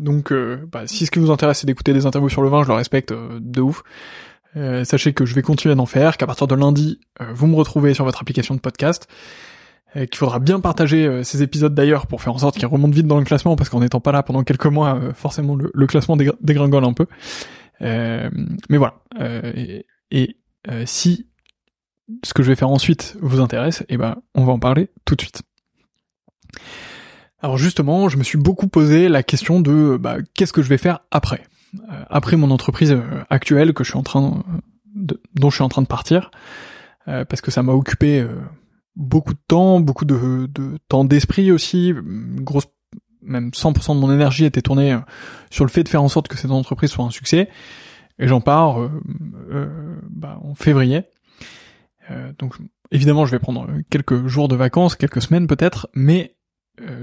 donc, 0.00 0.32
bah, 0.72 0.88
si 0.88 1.06
ce 1.06 1.12
qui 1.12 1.20
vous 1.20 1.30
intéresse 1.30 1.60
c'est 1.60 1.68
d'écouter 1.68 1.92
des 1.92 2.04
interviews 2.04 2.30
sur 2.30 2.42
le 2.42 2.48
vin, 2.48 2.64
je 2.64 2.68
le 2.68 2.74
respecte 2.74 3.12
de 3.12 3.60
ouf. 3.60 3.84
Euh, 4.56 4.84
sachez 4.84 5.12
que 5.12 5.24
je 5.24 5.34
vais 5.34 5.42
continuer 5.42 5.74
d'en 5.74 5.86
faire, 5.86 6.16
qu'à 6.16 6.26
partir 6.26 6.46
de 6.46 6.54
lundi, 6.54 7.00
euh, 7.20 7.32
vous 7.34 7.46
me 7.46 7.54
retrouvez 7.54 7.94
sur 7.94 8.04
votre 8.04 8.20
application 8.20 8.54
de 8.54 8.60
podcast, 8.60 9.08
euh, 9.96 10.06
qu'il 10.06 10.16
faudra 10.16 10.38
bien 10.38 10.60
partager 10.60 11.24
ces 11.24 11.42
épisodes 11.42 11.74
d'ailleurs 11.74 12.06
pour 12.06 12.22
faire 12.22 12.34
en 12.34 12.38
sorte 12.38 12.56
qu'ils 12.56 12.66
remontent 12.66 12.94
vite 12.94 13.06
dans 13.06 13.18
le 13.18 13.24
classement, 13.24 13.56
parce 13.56 13.70
qu'en 13.70 13.80
n'étant 13.80 14.00
pas 14.00 14.12
là 14.12 14.22
pendant 14.22 14.42
quelques 14.44 14.66
mois, 14.66 15.00
forcément 15.14 15.56
le, 15.56 15.86
classement 15.86 16.16
dégringole 16.16 16.84
un 16.84 16.92
peu. 16.92 17.06
mais 17.80 18.78
voilà. 18.78 18.94
et, 19.54 19.86
et 20.10 20.36
si 20.84 21.28
ce 22.24 22.34
que 22.34 22.42
je 22.42 22.48
vais 22.48 22.56
faire 22.56 22.68
ensuite 22.68 23.16
vous 23.20 23.40
intéresse, 23.40 23.84
eh 23.88 23.96
ben 23.96 24.16
on 24.34 24.44
va 24.44 24.52
en 24.52 24.58
parler 24.58 24.90
tout 25.04 25.14
de 25.14 25.20
suite. 25.20 25.42
Alors 27.40 27.58
justement, 27.58 28.08
je 28.08 28.16
me 28.18 28.22
suis 28.22 28.38
beaucoup 28.38 28.68
posé 28.68 29.08
la 29.08 29.22
question 29.22 29.60
de 29.60 29.96
bah, 30.00 30.18
qu'est-ce 30.34 30.52
que 30.52 30.62
je 30.62 30.68
vais 30.68 30.78
faire 30.78 31.00
après? 31.10 31.42
Euh, 31.74 32.04
après 32.10 32.36
mon 32.36 32.50
entreprise 32.50 32.92
euh, 32.92 33.24
actuelle 33.30 33.72
que 33.72 33.82
je 33.82 33.90
suis 33.90 33.98
en 33.98 34.02
train 34.02 34.44
de, 34.94 35.20
dont 35.34 35.48
je 35.48 35.56
suis 35.56 35.64
en 35.64 35.70
train 35.70 35.80
de 35.80 35.86
partir 35.86 36.30
euh, 37.08 37.24
parce 37.24 37.40
que 37.40 37.50
ça 37.50 37.62
m'a 37.62 37.72
occupé 37.72 38.26
beaucoup 38.94 39.32
de 39.32 39.40
temps, 39.48 39.80
beaucoup 39.80 40.04
de, 40.04 40.48
de 40.52 40.78
temps 40.88 41.04
d'esprit 41.04 41.50
aussi, 41.50 41.94
grosse 41.96 42.66
même 43.22 43.50
100% 43.50 43.94
de 43.94 44.00
mon 44.00 44.12
énergie 44.12 44.44
était 44.44 44.62
tournée 44.62 44.98
sur 45.50 45.64
le 45.64 45.70
fait 45.70 45.84
de 45.84 45.88
faire 45.88 46.02
en 46.02 46.08
sorte 46.08 46.26
que 46.26 46.36
cette 46.36 46.50
entreprise 46.50 46.90
soit 46.90 47.04
un 47.04 47.10
succès. 47.10 47.48
Et 48.18 48.26
j'en 48.26 48.40
pars 48.40 48.80
euh, 48.80 49.96
bah, 50.10 50.40
en 50.42 50.54
février. 50.54 51.04
Euh, 52.10 52.32
donc 52.38 52.56
évidemment, 52.90 53.24
je 53.24 53.30
vais 53.30 53.38
prendre 53.38 53.68
quelques 53.90 54.26
jours 54.26 54.48
de 54.48 54.56
vacances, 54.56 54.96
quelques 54.96 55.22
semaines 55.22 55.46
peut-être, 55.46 55.88
mais 55.94 56.36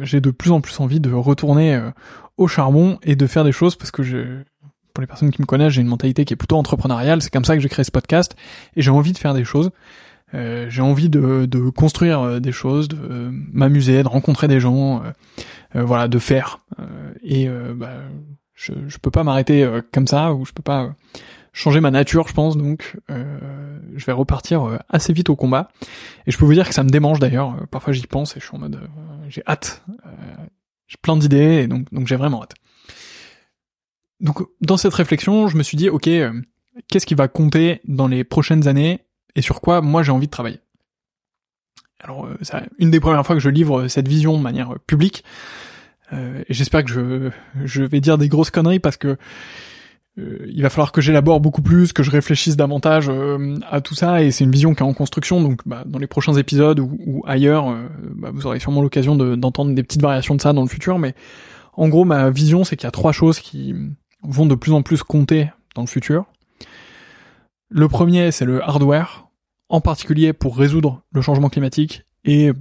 j'ai 0.01 0.19
de 0.19 0.31
plus 0.31 0.51
en 0.51 0.59
plus 0.59 0.77
envie 0.81 0.99
de 0.99 1.11
retourner 1.11 1.79
au 2.38 2.47
charbon 2.47 2.99
et 3.03 3.15
de 3.15 3.27
faire 3.27 3.43
des 3.43 3.51
choses 3.51 3.75
parce 3.75 3.91
que 3.91 4.03
j'ai 4.03 4.25
pour 4.93 5.01
les 5.01 5.08
personnes 5.08 5.31
qui 5.31 5.41
me 5.41 5.46
connaissent, 5.46 5.74
j'ai 5.74 5.81
une 5.81 5.88
mentalité 5.88 6.25
qui 6.25 6.34
est 6.34 6.38
plutôt 6.38 6.58
entrepreneuriale. 6.58 7.22
C'est 7.22 7.31
comme 7.31 7.46
ça 7.46 7.55
que 7.55 7.62
j'ai 7.62 7.69
créé 7.69 7.84
ce 7.84 7.91
podcast 7.91 8.36
et 8.75 8.81
j'ai 8.81 8.91
envie 8.91 9.13
de 9.13 9.17
faire 9.17 9.34
des 9.34 9.43
choses. 9.43 9.72
Euh, 10.34 10.67
j'ai 10.69 10.81
envie 10.81 11.10
de, 11.10 11.46
de, 11.46 11.69
construire 11.69 12.22
euh, 12.22 12.39
des 12.39 12.51
choses, 12.51 12.88
de 12.88 12.98
euh, 12.98 13.29
m'amuser, 13.31 14.03
de 14.03 14.08
rencontrer 14.08 14.48
des 14.48 14.60
gens, 14.60 15.01
euh, 15.75 15.84
voilà, 15.84 16.08
de 16.08 16.19
faire. 16.19 16.60
et 17.24 17.48
bah, 17.75 17.98
je, 18.53 18.74
je 18.88 18.98
peux 18.98 19.12
pas 19.12 19.24
m'arrêter 19.24 19.67
comme 19.93 20.08
ça 20.08 20.34
ou 20.34 20.46
je 20.46 20.51
peux 20.51 20.63
pas 20.63 20.93
changer 21.53 21.79
ma 21.79 21.91
nature, 21.91 22.27
je 22.27 22.34
pense. 22.34 22.58
Donc, 22.58 22.98
je 23.08 24.05
vais 24.05 24.12
repartir 24.12 24.79
assez 24.89 25.13
vite 25.13 25.29
au 25.29 25.36
combat. 25.36 25.69
Et 26.27 26.31
je 26.31 26.38
peux 26.38 26.46
vous 26.46 26.53
dire 26.53 26.67
que 26.67 26.74
ça 26.74 26.84
me 26.84 26.89
démange 26.89 27.19
d'ailleurs. 27.19 27.55
Parfois, 27.72 27.93
j'y 27.93 28.08
pense 28.08 28.36
et 28.36 28.39
je 28.39 28.46
suis 28.46 28.55
en 28.55 28.60
mode, 28.60 28.79
j'ai 29.29 29.43
hâte. 29.48 29.84
j'ai 30.88 30.98
plein 31.01 31.17
d'idées 31.17 31.62
et 31.63 31.67
donc 31.67 31.91
donc 31.93 32.08
j'ai 32.08 32.15
vraiment 32.15 32.43
hâte. 32.43 32.55
Donc 34.19 34.41
dans 34.61 34.77
cette 34.77 34.93
réflexion, 34.93 35.47
je 35.47 35.57
me 35.57 35.63
suis 35.63 35.77
dit, 35.77 35.89
ok, 35.89 36.07
euh, 36.07 36.33
qu'est-ce 36.88 37.05
qui 37.05 37.15
va 37.15 37.27
compter 37.27 37.81
dans 37.85 38.07
les 38.07 38.23
prochaines 38.23 38.67
années 38.67 39.05
et 39.35 39.41
sur 39.41 39.61
quoi 39.61 39.81
moi 39.81 40.03
j'ai 40.03 40.11
envie 40.11 40.27
de 40.27 40.31
travailler? 40.31 40.59
Alors, 42.01 42.25
euh, 42.25 42.38
c'est 42.41 42.57
une 42.77 42.91
des 42.91 42.99
premières 42.99 43.25
fois 43.25 43.35
que 43.35 43.41
je 43.41 43.49
livre 43.49 43.88
cette 43.88 44.07
vision 44.07 44.38
de 44.38 44.43
manière 44.43 44.75
publique. 44.88 45.23
Euh, 46.11 46.43
et 46.47 46.53
j'espère 46.53 46.83
que 46.83 46.91
je, 46.91 47.29
je 47.65 47.83
vais 47.83 48.01
dire 48.01 48.17
des 48.17 48.29
grosses 48.29 48.51
conneries 48.51 48.79
parce 48.79 48.97
que 48.97 49.17
il 50.17 50.61
va 50.63 50.69
falloir 50.69 50.91
que 50.91 50.99
j'élabore 50.99 51.39
beaucoup 51.39 51.61
plus, 51.61 51.93
que 51.93 52.03
je 52.03 52.11
réfléchisse 52.11 52.57
davantage 52.57 53.09
à 53.71 53.79
tout 53.79 53.95
ça, 53.95 54.21
et 54.21 54.31
c'est 54.31 54.43
une 54.43 54.51
vision 54.51 54.73
qui 54.73 54.83
est 54.83 54.85
en 54.85 54.93
construction, 54.93 55.41
donc 55.41 55.61
bah, 55.65 55.83
dans 55.85 55.97
les 55.97 56.07
prochains 56.07 56.33
épisodes 56.33 56.81
ou, 56.81 57.23
ailleurs, 57.25 57.73
bah, 58.15 58.29
vous 58.33 58.45
aurez 58.45 58.59
sûrement 58.59 58.81
l'occasion 58.81 59.15
d'entendre 59.15 59.73
des 59.73 59.81
petites 59.81 60.01
variations 60.01 60.35
de 60.35 60.41
ça 60.41 60.51
dans 60.51 60.63
le 60.63 60.67
futur, 60.67 60.99
mais 60.99 61.15
en 61.71 61.88
gros 61.88 62.03
ma 62.03 62.29
vision 62.31 62.65
c'est 62.65 62.75
qu'il 62.75 62.85
y 62.85 62.89
a 62.89 62.91
trois 62.91 63.13
choses 63.13 63.39
qui, 63.39 63.73
vont 64.23 64.45
de 64.45 64.55
plus 64.55 64.73
en 64.73 64.81
plus 64.81 65.03
compter 65.03 65.51
dans 65.75 65.81
le 65.81 65.88
futur. 65.88 66.25
Le 67.69 67.88
premier, 67.88 68.31
c'est 68.31 68.45
le 68.45 68.63
hardware, 68.63 69.27
en 69.69 69.81
particulier 69.81 70.33
pour 70.33 70.57
résoudre 70.57 71.03
le 71.11 71.21
changement 71.21 71.49
climatique 71.49 72.03
et 72.25 72.51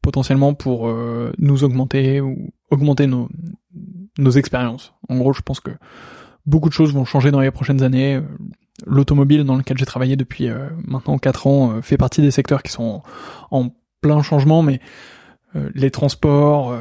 potentiellement 0.00 0.54
pour 0.54 0.88
euh, 0.88 1.32
nous 1.38 1.64
augmenter 1.64 2.20
ou 2.20 2.52
augmenter 2.70 3.06
nos, 3.06 3.28
nos 4.18 4.30
expériences. 4.30 4.94
En 5.08 5.18
gros, 5.18 5.32
je 5.32 5.42
pense 5.42 5.60
que 5.60 5.70
beaucoup 6.46 6.68
de 6.68 6.74
choses 6.74 6.92
vont 6.92 7.04
changer 7.04 7.30
dans 7.30 7.40
les 7.40 7.50
prochaines 7.50 7.82
années. 7.82 8.20
L'automobile 8.86 9.44
dans 9.44 9.56
lequel 9.56 9.78
j'ai 9.78 9.86
travaillé 9.86 10.16
depuis 10.16 10.48
euh, 10.48 10.68
maintenant 10.86 11.18
4 11.18 11.46
ans 11.46 11.72
euh, 11.72 11.82
fait 11.82 11.96
partie 11.96 12.22
des 12.22 12.30
secteurs 12.30 12.62
qui 12.62 12.72
sont 12.72 13.02
en, 13.50 13.70
plein 14.00 14.20
changement, 14.22 14.60
mais 14.60 14.80
les 15.74 15.90
transports, 15.90 16.78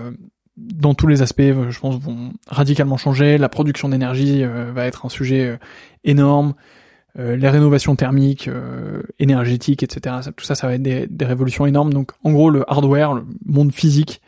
dans 0.58 0.94
tous 0.94 1.08
les 1.08 1.22
aspects, 1.22 1.42
euh, 1.42 1.72
je 1.72 1.80
pense, 1.80 1.98
vont 1.98 2.34
radicalement 2.48 2.98
changer. 2.98 3.38
La 3.38 3.50
production 3.50 3.90
d'énergie 3.90 4.44
euh, 4.44 4.72
va 4.74 4.86
être 4.86 5.06
un 5.06 5.10
sujet 5.10 5.46
euh, 5.46 5.58
énorme. 6.04 6.54
les 7.16 7.50
rénovations 7.50 7.96
thermiques, 7.96 8.50
énergétiques, 9.20 9.84
etc. 9.84 10.16
tout 10.36 10.44
ça, 10.44 10.56
ça 10.56 10.66
va 10.66 10.74
être 10.74 10.82
des, 10.82 11.06
des, 11.06 11.26
révolutions 11.26 11.68
énormes. 11.68 11.94
Donc, 11.94 12.12
en 12.24 12.32
gros, 12.32 12.50
le 12.50 12.68
hardware, 12.68 13.14
le 13.14 13.24
monde 13.46 13.72
physique, 13.72 14.20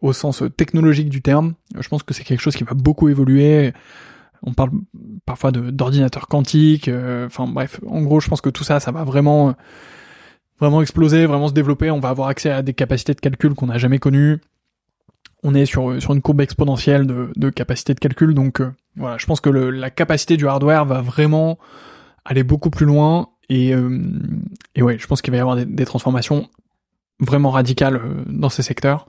au 0.00 0.12
sens 0.12 0.44
technologique 0.56 1.08
du 1.08 1.20
terme, 1.20 1.54
je 1.76 1.88
pense 1.88 2.04
que 2.04 2.14
c'est 2.14 2.22
quelque 2.22 2.40
chose 2.40 2.54
qui 2.54 2.62
va 2.62 2.74
beaucoup 2.74 3.08
évoluer. 3.08 3.72
On 4.44 4.54
parle 4.54 4.70
parfois 5.26 5.50
d'ordinateurs 5.50 6.28
quantiques. 6.28 6.88
Enfin, 7.26 7.48
bref, 7.48 7.80
en 7.84 8.02
gros, 8.02 8.20
je 8.20 8.28
pense 8.28 8.40
que 8.40 8.50
tout 8.50 8.62
ça, 8.62 8.78
ça 8.78 8.92
va 8.92 9.02
vraiment, 9.02 9.56
vraiment 10.60 10.82
exploser, 10.82 11.26
vraiment 11.26 11.48
se 11.48 11.54
développer. 11.54 11.90
On 11.90 11.98
va 11.98 12.10
avoir 12.10 12.28
accès 12.28 12.50
à 12.50 12.62
des 12.62 12.72
capacités 12.72 13.14
de 13.14 13.20
calcul 13.20 13.54
qu'on 13.54 13.66
n'a 13.66 13.78
jamais 13.78 13.98
connues 13.98 14.38
on 15.42 15.54
est 15.54 15.66
sur 15.66 16.00
sur 16.00 16.12
une 16.12 16.22
courbe 16.22 16.40
exponentielle 16.40 17.06
de, 17.06 17.50
capacité 17.50 17.94
de 17.94 18.00
calcul. 18.00 18.34
Donc 18.34 18.60
euh, 18.60 18.72
voilà, 18.96 19.18
je 19.18 19.26
pense 19.26 19.40
que 19.40 19.50
la 19.50 19.90
capacité 19.90 20.36
du 20.36 20.46
hardware 20.46 20.84
va 20.84 21.00
vraiment 21.00 21.58
aller 22.24 22.42
beaucoup 22.42 22.70
plus 22.70 22.86
loin. 22.86 23.28
Et, 23.48 23.74
euh, 23.74 23.98
et 24.76 24.82
ouais, 24.82 24.98
je 24.98 25.06
pense 25.06 25.22
qu'il 25.22 25.32
va 25.32 25.38
y 25.38 25.40
avoir 25.40 25.56
des, 25.56 25.84
transformations 25.84 26.48
vraiment 27.18 27.50
radicales 27.50 27.96
euh, 27.96 28.22
dans 28.26 28.48
ces 28.48 28.62
secteurs. 28.62 29.06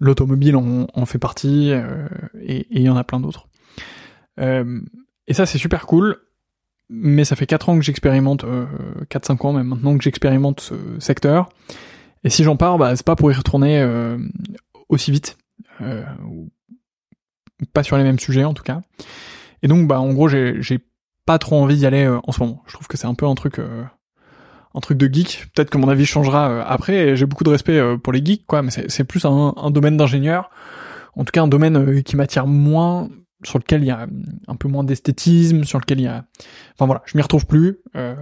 L'automobile 0.00 0.54
en, 0.56 1.06
fait 1.06 1.18
partie 1.18 1.72
et 2.40 2.66
il 2.70 2.82
y 2.82 2.88
en 2.88 2.96
a 2.96 3.02
plein 3.02 3.18
d'autres. 3.18 3.48
et 4.38 5.34
ça 5.34 5.44
c'est 5.44 5.58
super 5.58 5.86
cool 5.86 6.18
mais 6.90 7.24
ça 7.24 7.36
fait 7.36 7.46
4 7.46 7.68
ans 7.68 7.78
que 7.78 7.84
j'expérimente, 7.84 8.44
euh, 8.44 8.66
4-5 9.10 9.46
ans 9.46 9.52
même 9.52 9.68
maintenant 9.68 9.96
que 9.96 10.04
j'expérimente 10.04 10.60
ce 10.60 10.74
secteur. 10.98 11.48
Et 12.24 12.30
si 12.30 12.44
j'en 12.44 12.56
pars, 12.56 12.78
bah, 12.78 12.96
c'est 12.96 13.06
pas 13.06 13.16
pour 13.16 13.30
y 13.30 13.34
retourner 13.34 13.80
euh, 13.80 14.18
aussi 14.88 15.12
vite, 15.12 15.36
euh, 15.36 15.47
pas 17.72 17.82
sur 17.82 17.96
les 17.96 18.04
mêmes 18.04 18.18
sujets 18.18 18.44
en 18.44 18.54
tout 18.54 18.62
cas. 18.62 18.80
Et 19.62 19.68
donc, 19.68 19.88
bah, 19.88 20.00
en 20.00 20.12
gros, 20.12 20.28
j'ai, 20.28 20.80
pas 21.26 21.38
trop 21.38 21.60
envie 21.60 21.76
d'y 21.76 21.84
aller 21.84 22.04
euh, 22.04 22.20
en 22.26 22.32
ce 22.32 22.40
moment. 22.40 22.62
Je 22.66 22.72
trouve 22.72 22.86
que 22.86 22.96
c'est 22.96 23.06
un 23.06 23.12
peu 23.12 23.26
un 23.26 23.34
truc, 23.34 23.58
euh, 23.58 23.84
un 24.74 24.80
truc 24.80 24.96
de 24.96 25.12
geek. 25.12 25.46
Peut-être 25.54 25.68
que 25.68 25.76
mon 25.76 25.88
avis 25.88 26.06
changera 26.06 26.62
après. 26.62 27.16
J'ai 27.16 27.26
beaucoup 27.26 27.44
de 27.44 27.50
respect 27.50 27.78
pour 28.02 28.14
les 28.14 28.24
geeks, 28.24 28.46
quoi, 28.46 28.62
mais 28.62 28.70
c'est, 28.70 29.04
plus 29.04 29.26
un, 29.26 29.52
un 29.56 29.70
domaine 29.70 29.98
d'ingénieur. 29.98 30.50
En 31.16 31.24
tout 31.24 31.32
cas, 31.32 31.42
un 31.42 31.48
domaine 31.48 32.02
qui 32.02 32.16
m'attire 32.16 32.46
moins 32.46 33.10
sur 33.44 33.58
lequel 33.58 33.82
il 33.82 33.86
y 33.86 33.90
a 33.90 34.06
un 34.46 34.56
peu 34.56 34.68
moins 34.68 34.84
d'esthétisme, 34.84 35.64
sur 35.64 35.78
lequel 35.78 36.00
il 36.00 36.04
y 36.04 36.08
a, 36.08 36.24
enfin 36.74 36.86
voilà, 36.86 37.02
je 37.04 37.16
m'y 37.16 37.22
retrouve 37.22 37.46
plus. 37.46 37.78
Euh, 37.96 38.14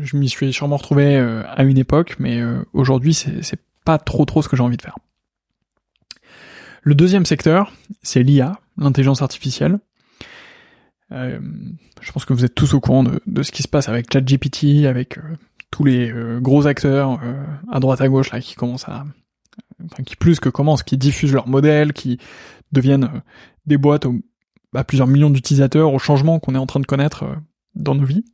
je 0.00 0.16
m'y 0.16 0.28
suis 0.28 0.52
sûrement 0.52 0.76
retrouvé 0.76 1.16
euh, 1.16 1.42
à 1.48 1.64
une 1.64 1.78
époque, 1.78 2.16
mais 2.18 2.40
euh, 2.40 2.62
aujourd'hui 2.72 3.14
c'est 3.14 3.60
pas 3.84 3.98
trop 3.98 4.24
trop 4.24 4.42
ce 4.42 4.48
que 4.48 4.56
j'ai 4.56 4.62
envie 4.62 4.76
de 4.76 4.82
faire. 4.82 4.98
Le 6.82 6.94
deuxième 6.94 7.24
secteur, 7.24 7.72
c'est 8.02 8.22
l'IA, 8.22 8.58
l'intelligence 8.76 9.22
artificielle. 9.22 9.78
je 11.10 12.12
pense 12.12 12.24
que 12.24 12.32
vous 12.32 12.44
êtes 12.44 12.54
tous 12.54 12.74
au 12.74 12.80
courant 12.80 13.04
de, 13.04 13.42
ce 13.42 13.52
qui 13.52 13.62
se 13.62 13.68
passe 13.68 13.88
avec 13.88 14.12
ChatGPT, 14.12 14.86
avec 14.86 15.18
tous 15.70 15.84
les 15.84 16.12
gros 16.40 16.66
acteurs 16.66 17.20
à 17.70 17.80
droite 17.80 18.00
à 18.00 18.08
gauche 18.08 18.32
là 18.32 18.40
qui 18.40 18.54
commencent 18.54 18.88
à, 18.88 19.04
enfin 19.84 20.02
qui 20.02 20.16
plus 20.16 20.40
que 20.40 20.48
commencent, 20.48 20.82
qui 20.82 20.96
diffusent 20.98 21.32
leurs 21.32 21.48
modèles, 21.48 21.92
qui 21.92 22.18
deviennent 22.72 23.22
des 23.66 23.76
boîtes 23.76 24.06
à 24.74 24.84
plusieurs 24.84 25.06
millions 25.06 25.30
d'utilisateurs, 25.30 25.92
au 25.92 25.98
changement 25.98 26.38
qu'on 26.38 26.54
est 26.54 26.58
en 26.58 26.66
train 26.66 26.80
de 26.80 26.86
connaître 26.86 27.24
euh, 27.24 27.34
dans 27.74 27.94
nos 27.94 28.04
vies. 28.04 28.24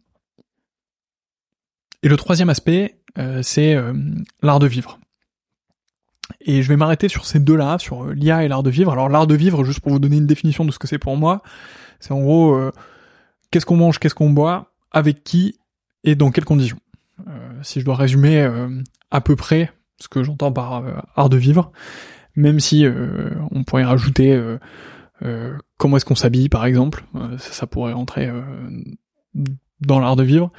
Et 2.02 2.08
le 2.08 2.16
troisième 2.16 2.48
aspect, 2.48 3.00
euh, 3.18 3.42
c'est 3.42 3.74
euh, 3.74 3.92
l'art 4.42 4.60
de 4.60 4.66
vivre. 4.66 5.00
Et 6.40 6.62
je 6.62 6.68
vais 6.68 6.76
m'arrêter 6.76 7.08
sur 7.08 7.26
ces 7.26 7.40
deux-là, 7.40 7.78
sur 7.78 8.06
l'IA 8.06 8.44
et 8.44 8.48
l'art 8.48 8.62
de 8.62 8.70
vivre. 8.70 8.92
Alors 8.92 9.08
l'art 9.08 9.26
de 9.26 9.34
vivre, 9.34 9.64
juste 9.64 9.80
pour 9.80 9.92
vous 9.92 9.98
donner 9.98 10.16
une 10.16 10.26
définition 10.26 10.64
de 10.64 10.70
ce 10.70 10.78
que 10.78 10.86
c'est 10.86 10.98
pour 10.98 11.16
moi, 11.16 11.42
c'est 12.00 12.12
en 12.12 12.20
gros 12.20 12.56
qu'est-ce 13.50 13.66
qu'on 13.66 13.76
mange, 13.76 13.98
qu'est-ce 13.98 14.14
qu'on 14.14 14.30
boit, 14.30 14.72
avec 14.90 15.24
qui 15.24 15.58
et 16.04 16.14
dans 16.14 16.30
quelles 16.30 16.44
conditions. 16.44 16.78
si 17.62 17.80
je 17.80 17.84
dois 17.84 17.96
résumer 17.96 18.48
à 19.10 19.20
peu 19.20 19.36
près 19.36 19.72
ce 19.98 20.08
que 20.08 20.22
j'entends 20.22 20.52
par 20.52 20.84
art 21.16 21.28
de 21.28 21.36
vivre, 21.36 21.72
même 22.36 22.60
si 22.60 22.86
on 23.50 23.64
pourrait 23.64 23.84
rajouter 23.84 24.38
euh, 25.22 25.56
comment 25.78 25.96
est-ce 25.96 26.04
qu'on 26.04 26.14
s'habille 26.14 26.48
par 26.48 26.64
exemple, 26.64 27.04
euh, 27.16 27.36
ça, 27.38 27.66
pourrait 27.66 27.92
rentrer 27.92 28.28
euh, 28.28 28.42
dans 29.80 29.98
l'art 29.98 30.16
de 30.16 30.22
vivre. 30.22 30.52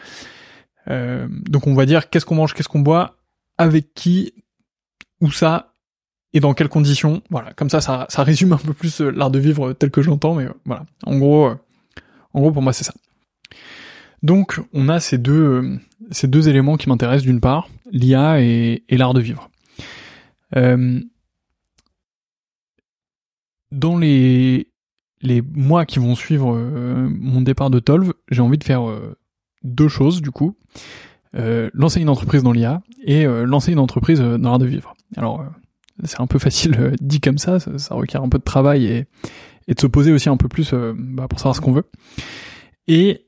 donc 0.87 1.67
on 1.67 1.73
va 1.75 1.85
dire 1.85 2.09
qu'est-ce 2.09 2.25
qu'on 2.25 2.35
mange, 2.35 2.53
qu'est-ce 2.53 2.69
qu'on 2.69 2.79
boit, 2.79 3.17
avec 3.57 3.93
qui, 3.93 4.33
où 5.21 5.31
ça 5.31 5.73
et 6.33 6.39
dans 6.39 6.53
quelles 6.53 6.69
conditions. 6.69 7.21
Voilà, 7.29 7.53
comme 7.53 7.69
ça, 7.69 7.81
ça, 7.81 8.05
ça 8.09 8.23
résume 8.23 8.53
un 8.53 8.57
peu 8.57 8.73
plus 8.73 9.01
l'art 9.01 9.31
de 9.31 9.39
vivre 9.39 9.73
tel 9.73 9.91
que 9.91 10.01
j'entends, 10.01 10.35
mais 10.35 10.47
voilà. 10.65 10.85
En 11.05 11.17
gros, 11.17 11.49
en 12.33 12.39
gros 12.39 12.51
pour 12.51 12.61
moi 12.61 12.73
c'est 12.73 12.83
ça. 12.83 12.93
Donc 14.21 14.59
on 14.73 14.89
a 14.89 14.99
ces 14.99 15.17
deux 15.17 15.79
ces 16.11 16.27
deux 16.27 16.49
éléments 16.49 16.77
qui 16.77 16.89
m'intéressent 16.89 17.25
d'une 17.25 17.39
part, 17.41 17.69
l'IA 17.91 18.41
et, 18.41 18.83
l'art 18.91 19.13
de 19.13 19.21
vivre. 19.21 19.49
Euh, 20.55 20.99
dans 23.71 23.97
les 23.97 24.69
les 25.21 25.41
mois 25.41 25.85
qui 25.85 25.99
vont 25.99 26.15
suivre 26.15 26.55
euh, 26.55 27.09
mon 27.09 27.41
départ 27.41 27.69
de 27.69 27.79
Tolv, 27.79 28.13
j'ai 28.29 28.41
envie 28.41 28.57
de 28.57 28.63
faire 28.63 28.87
euh, 28.87 29.17
deux 29.63 29.87
choses 29.87 30.21
du 30.21 30.31
coup. 30.31 30.55
Euh, 31.35 31.69
lancer 31.73 32.01
une 32.01 32.09
entreprise 32.09 32.41
dans 32.41 32.51
l'IA 32.51 32.81
et 33.03 33.25
lancer 33.25 33.71
une 33.71 33.79
entreprise 33.79 34.19
dans 34.19 34.37
l'art 34.37 34.59
de 34.59 34.65
vivre. 34.65 34.95
Alors 35.17 35.45
c'est 36.03 36.21
un 36.21 36.27
peu 36.27 36.39
facile 36.39 36.95
dit 37.01 37.19
comme 37.19 37.37
ça, 37.37 37.59
ça, 37.59 37.95
requiert 37.95 38.23
un 38.23 38.29
peu 38.29 38.37
de 38.37 38.43
travail 38.43 38.85
et, 38.85 39.05
et 39.67 39.73
de 39.73 39.79
se 39.79 39.87
poser 39.87 40.11
aussi 40.11 40.29
un 40.29 40.37
peu 40.37 40.47
plus 40.47 40.73
bah, 40.73 41.27
pour 41.27 41.39
savoir 41.39 41.55
ce 41.55 41.61
qu'on 41.61 41.73
veut. 41.73 41.89
Et, 42.87 43.25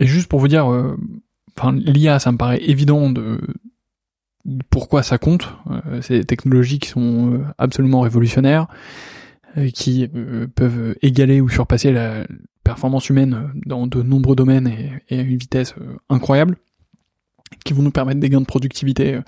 juste 0.00 0.28
pour 0.28 0.40
vous 0.40 0.48
dire, 0.48 0.66
enfin 1.56 1.72
l'IA 1.72 2.18
ça 2.18 2.32
me 2.32 2.36
paraît 2.36 2.62
évident 2.62 3.10
de 3.10 3.40
pourquoi 4.70 5.02
ça 5.02 5.18
compte. 5.18 5.54
Euh, 5.70 6.00
c'est 6.02 6.18
des 6.18 6.24
technologies 6.24 6.78
qui 6.78 6.88
sont 6.88 7.32
euh, 7.32 7.44
absolument 7.58 8.00
révolutionnaires, 8.00 8.68
euh, 9.56 9.70
qui 9.70 10.08
peuvent 10.54 10.96
égaler 11.02 11.40
ou 11.40 11.48
surpasser 11.48 11.92
la 11.92 12.26
performance 12.62 13.08
humaine 13.10 13.52
dans 13.66 13.86
de 13.86 14.02
nombreux 14.02 14.36
domaines 14.36 14.68
et, 15.08 15.18
à 15.18 15.22
une 15.22 15.36
vitesse 15.36 15.74
incroyable, 16.08 16.56
qui 17.64 17.72
vont 17.72 17.82
nous 17.82 17.90
permettre 17.90 18.20
des 18.20 18.28
gains 18.28 18.40
de 18.40 18.46
productivité 18.46 19.20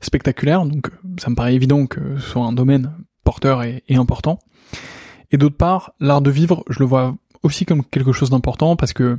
spectaculaires. 0.00 0.64
Donc 0.64 0.90
ça 1.18 1.30
me 1.30 1.34
paraît 1.34 1.54
évident 1.54 1.86
que 1.86 2.18
ce 2.18 2.30
soit 2.30 2.44
un 2.44 2.52
domaine 2.52 2.92
porteur 3.24 3.62
et, 3.62 3.82
important. 3.90 4.38
Et 5.30 5.36
d'autre 5.36 5.56
part, 5.56 5.92
l'art 6.00 6.22
de 6.22 6.30
vivre, 6.30 6.64
je 6.68 6.78
le 6.78 6.84
vois 6.84 7.16
aussi 7.42 7.64
comme 7.64 7.84
quelque 7.84 8.12
chose 8.12 8.30
d'important 8.30 8.76
parce 8.76 8.92
que 8.92 9.18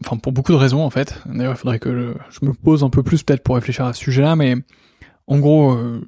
enfin 0.00 0.16
pour 0.16 0.32
beaucoup 0.32 0.52
de 0.52 0.56
raisons 0.56 0.82
en 0.82 0.90
fait. 0.90 1.22
D'ailleurs, 1.26 1.54
il 1.54 1.58
faudrait 1.58 1.78
que 1.78 2.14
je, 2.30 2.44
me 2.44 2.52
pose 2.52 2.82
un 2.84 2.90
peu 2.90 3.02
plus 3.02 3.22
peut-être 3.22 3.42
pour 3.42 3.54
réfléchir 3.54 3.84
à 3.84 3.92
ce 3.92 4.00
sujet-là, 4.02 4.36
mais 4.36 4.56
en 5.26 5.38
gros, 5.38 5.72
euh, 5.72 6.06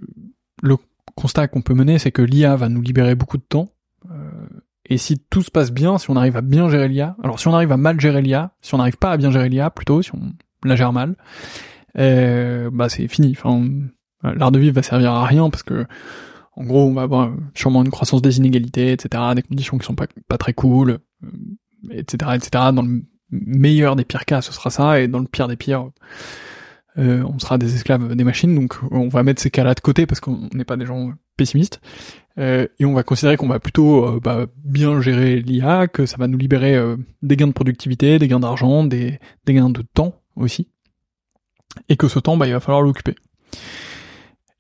le 0.63 0.77
constat 1.15 1.49
qu'on 1.49 1.63
peut 1.63 1.75
mener, 1.75 1.99
c'est 1.99 2.13
que 2.13 2.23
l'IA 2.23 2.57
va 2.57 2.69
nous 2.69 2.81
libérer 2.81 3.15
beaucoup 3.15 3.37
de 3.37 3.43
temps. 3.43 3.69
Euh, 4.93 4.95
et 4.95 4.99
si 4.99 5.19
tout 5.19 5.43
se 5.43 5.51
passe 5.51 5.73
bien, 5.73 5.99
si 5.99 6.11
on 6.11 6.17
arrive 6.17 6.37
à 6.37 6.41
bien 6.41 6.69
gérer 6.69 6.89
l'IA, 6.89 7.17
alors 7.23 7.41
si 7.41 7.49
on 7.49 7.55
arrive 7.55 7.73
à 7.73 7.77
mal 7.77 8.01
gérer 8.01 8.23
l'IA, 8.23 8.53
si 8.61 8.75
on 8.75 8.79
n'arrive 8.79 8.99
pas 8.99 9.13
à 9.13 9.17
bien 9.17 9.31
gérer 9.31 9.49
l'IA, 9.49 9.71
plutôt, 9.71 10.03
si 10.03 10.13
on 10.15 10.33
la 10.65 10.77
gère 10.77 10.93
mal, 10.93 11.17
euh, 11.99 12.71
bah 12.73 12.89
c'est 12.89 13.09
fini. 13.09 13.35
Enfin, 13.37 13.65
l'art 14.23 14.53
de 14.53 14.59
vivre 14.59 14.75
va 14.75 14.83
servir 14.83 15.13
à 15.13 15.27
rien 15.27 15.51
parce 15.51 15.63
que 15.63 15.87
en 16.55 16.65
gros, 16.65 16.85
on 16.87 16.93
va 16.93 17.03
avoir 17.03 17.33
sûrement 17.55 17.83
une 17.83 17.91
croissance 17.91 18.21
des 18.21 18.37
inégalités, 18.37 18.93
etc., 18.93 19.23
des 19.35 19.43
conditions 19.43 19.79
qui 19.79 19.87
sont 19.87 19.95
pas, 19.95 20.39
très 20.39 20.53
cool, 20.53 20.99
etc., 21.91 22.33
etc., 22.35 22.65
dans 22.75 22.83
le 22.83 23.05
meilleur 23.31 23.97
des 23.97 24.05
pires 24.05 24.27
cas, 24.27 24.43
ce 24.43 24.53
sera 24.53 24.69
ça, 24.69 25.01
et 25.01 25.09
dans 25.09 25.19
le 25.19 25.27
pire 25.27 25.49
des 25.49 25.57
pires, 25.57 25.89
euh, 26.99 27.25
on 27.25 27.39
sera 27.39 27.57
des 27.57 27.75
esclaves 27.75 28.15
des 28.15 28.25
machines, 28.25 28.55
donc 28.55 28.77
on 28.91 29.09
va 29.09 29.23
mettre 29.23 29.41
ces 29.41 29.51
cas-là 29.51 29.73
de 29.73 29.81
côté 29.81 30.05
parce 30.05 30.21
qu'on 30.21 30.51
n'est 30.53 30.67
pas 30.67 30.77
des 30.77 30.85
gens 30.85 31.15
pessimistes, 31.39 31.81
euh, 32.39 32.67
et 32.79 32.85
on 32.85 32.95
va 32.95 33.03
considérer 33.03 33.37
qu'on 33.37 33.49
va 33.49 33.61
plutôt 33.61 34.07
euh, 34.07 34.21
bah, 34.21 34.47
bien 34.65 35.01
gérer 35.01 35.41
l'IA, 35.41 35.89
que 35.89 36.07
ça 36.07 36.17
va 36.17 36.29
nous 36.29 36.39
libérer 36.39 36.81
des 37.23 37.37
gains 37.37 37.49
de 37.49 37.53
productivité, 37.53 38.19
des 38.19 38.29
gains 38.29 38.41
d'argent, 38.41 38.85
des, 38.85 39.19
gains 39.47 39.71
de 39.71 39.83
temps 39.83 40.15
aussi, 40.37 40.69
et 41.89 41.97
que 41.97 42.09
ce 42.09 42.19
temps, 42.19 42.37
bah, 42.37 42.47
il 42.47 42.53
va 42.53 42.61
falloir 42.61 42.83
l'occuper. 42.83 43.15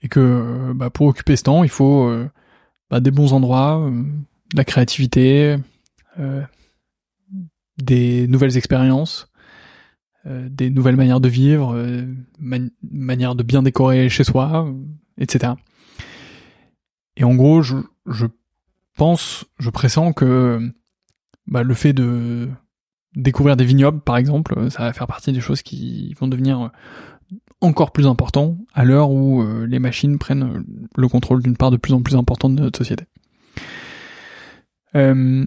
Et 0.03 0.09
que 0.09 0.73
bah, 0.75 0.91
pour 0.91 1.07
occuper 1.07 1.37
ce 1.37 1.45
temps, 1.45 1.65
il 1.65 1.71
faut 1.71 2.13
bah, 2.91 3.01
des 3.01 3.11
bons 3.11 3.33
endroits, 3.33 3.91
de 3.91 4.57
la 4.57 4.65
créativité, 4.65 5.57
des 7.79 8.27
nouvelles 8.29 8.57
expériences, 8.57 9.33
euh, 10.25 10.49
des 10.49 10.71
nouvelles 10.71 10.97
manières 10.97 11.21
de 11.21 11.29
vivre, 11.29 11.75
euh, 11.75 12.03
manières 12.39 13.35
de 13.35 13.43
bien 13.43 13.63
décorer 13.63 14.09
chez 14.09 14.23
soi, 14.23 14.73
etc. 15.19 15.55
Et 17.17 17.25
en 17.25 17.35
gros, 17.35 17.63
je, 17.63 17.77
je 18.07 18.27
pense, 18.97 19.45
je 19.59 19.71
pressens 19.71 20.13
que 20.13 20.73
bah, 21.47 21.63
le 21.63 21.75
fait 21.75 21.93
de 21.93 22.49
découvrir 23.15 23.57
des 23.57 23.65
vignobles, 23.65 24.01
par 24.01 24.17
exemple, 24.17 24.71
ça 24.71 24.85
va 24.85 24.93
faire 24.93 25.07
partie 25.07 25.33
des 25.33 25.41
choses 25.41 25.63
qui 25.63 26.15
vont 26.15 26.29
devenir 26.29 26.71
encore 27.61 27.93
plus 27.93 28.07
importants 28.07 28.59
à 28.75 28.85
l'heure 28.85 29.11
où 29.11 29.43
euh, 29.43 29.67
les 29.67 29.79
machines 29.79 30.19
prennent 30.19 30.65
le 30.97 31.09
contrôle 31.09 31.43
d'une 31.43 31.57
part 31.57 31.71
de 31.71 31.77
plus 31.77 31.95
en 31.95 32.03
plus 32.03 32.17
importante 32.17 32.57
de 32.57 32.63
notre 32.63 32.79
société. 32.79 33.05
Euh, 34.95 35.47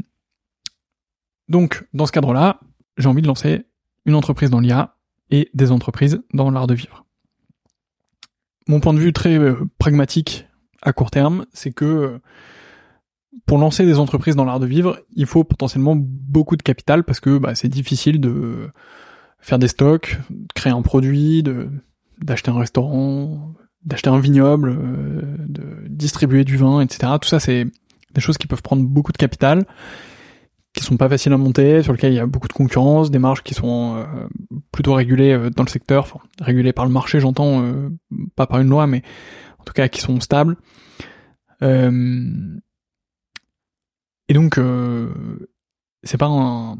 donc, 1.49 1.85
dans 1.93 2.05
ce 2.05 2.11
cadre-là, 2.11 2.59
j'ai 2.97 3.07
envie 3.07 3.21
de 3.21 3.27
lancer 3.27 3.65
une 4.05 4.15
entreprise 4.15 4.49
dans 4.49 4.59
l'IA 4.59 4.95
et 5.29 5.49
des 5.53 5.71
entreprises 5.71 6.21
dans 6.33 6.49
l'art 6.49 6.67
de 6.67 6.73
vivre. 6.73 7.05
Mon 8.67 8.79
point 8.79 8.93
de 8.93 8.99
vue 8.99 9.13
très 9.13 9.37
euh, 9.37 9.55
pragmatique 9.77 10.47
à 10.85 10.93
court 10.93 11.11
terme, 11.11 11.45
c'est 11.51 11.71
que 11.71 11.85
euh, 11.85 12.19
pour 13.45 13.57
lancer 13.57 13.85
des 13.85 13.99
entreprises 13.99 14.35
dans 14.35 14.45
l'art 14.45 14.59
de 14.59 14.67
vivre, 14.67 14.99
il 15.15 15.25
faut 15.25 15.43
potentiellement 15.43 15.95
beaucoup 15.97 16.55
de 16.55 16.63
capital 16.63 17.03
parce 17.03 17.19
que 17.19 17.37
bah, 17.37 17.55
c'est 17.55 17.67
difficile 17.67 18.21
de 18.21 18.69
faire 19.39 19.59
des 19.59 19.67
stocks, 19.67 20.17
de 20.29 20.53
créer 20.53 20.71
un 20.71 20.81
produit, 20.81 21.43
d'acheter 22.21 22.51
un 22.51 22.57
restaurant, 22.57 23.53
d'acheter 23.83 24.09
un 24.09 24.19
vignoble, 24.19 24.77
de 25.49 25.63
distribuer 25.89 26.45
du 26.45 26.55
vin, 26.55 26.79
etc. 26.81 27.11
Tout 27.21 27.27
ça, 27.27 27.39
c'est 27.39 27.65
des 28.13 28.21
choses 28.21 28.37
qui 28.37 28.47
peuvent 28.47 28.61
prendre 28.61 28.83
beaucoup 28.83 29.11
de 29.11 29.17
capital, 29.17 29.65
qui 30.73 30.83
sont 30.83 30.97
pas 30.97 31.09
faciles 31.09 31.33
à 31.33 31.37
monter, 31.37 31.83
sur 31.83 31.91
lesquelles 31.91 32.13
il 32.13 32.17
y 32.17 32.19
a 32.19 32.25
beaucoup 32.25 32.47
de 32.47 32.53
concurrence, 32.53 33.11
des 33.11 33.19
marges 33.19 33.43
qui 33.43 33.53
sont 33.53 34.05
plutôt 34.71 34.93
régulées 34.93 35.49
dans 35.55 35.63
le 35.63 35.69
secteur, 35.69 36.03
enfin 36.05 36.19
régulées 36.39 36.73
par 36.73 36.85
le 36.85 36.91
marché, 36.91 37.19
j'entends, 37.19 37.63
pas 38.35 38.47
par 38.47 38.61
une 38.61 38.69
loi, 38.69 38.87
mais 38.87 39.03
en 39.65 39.71
tout 39.71 39.73
cas 39.73 39.87
qui 39.87 39.99
sont 39.99 40.19
stables. 40.19 40.57
Euh, 41.63 42.59
et 44.29 44.33
donc, 44.35 44.59
euh, 44.59 45.09
c'est 46.03 46.17
pas 46.17 46.27
un, 46.27 46.77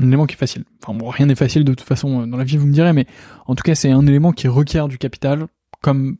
élément 0.00 0.24
qui 0.24 0.32
est 0.32 0.38
facile. 0.38 0.64
Enfin 0.82 0.98
rien 1.10 1.26
n'est 1.26 1.34
facile 1.34 1.64
de 1.64 1.74
toute 1.74 1.86
façon 1.86 2.22
euh, 2.22 2.26
dans 2.26 2.38
la 2.38 2.44
vie, 2.44 2.56
vous 2.56 2.66
me 2.66 2.72
direz, 2.72 2.94
mais 2.94 3.06
en 3.44 3.54
tout 3.54 3.62
cas, 3.62 3.74
c'est 3.74 3.90
un 3.90 4.06
élément 4.06 4.32
qui 4.32 4.48
requiert 4.48 4.88
du 4.88 4.96
capital 4.96 5.46
comme 5.82 6.16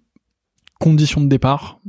condition 0.79 1.23
de 1.23 1.29
départ 1.29 1.81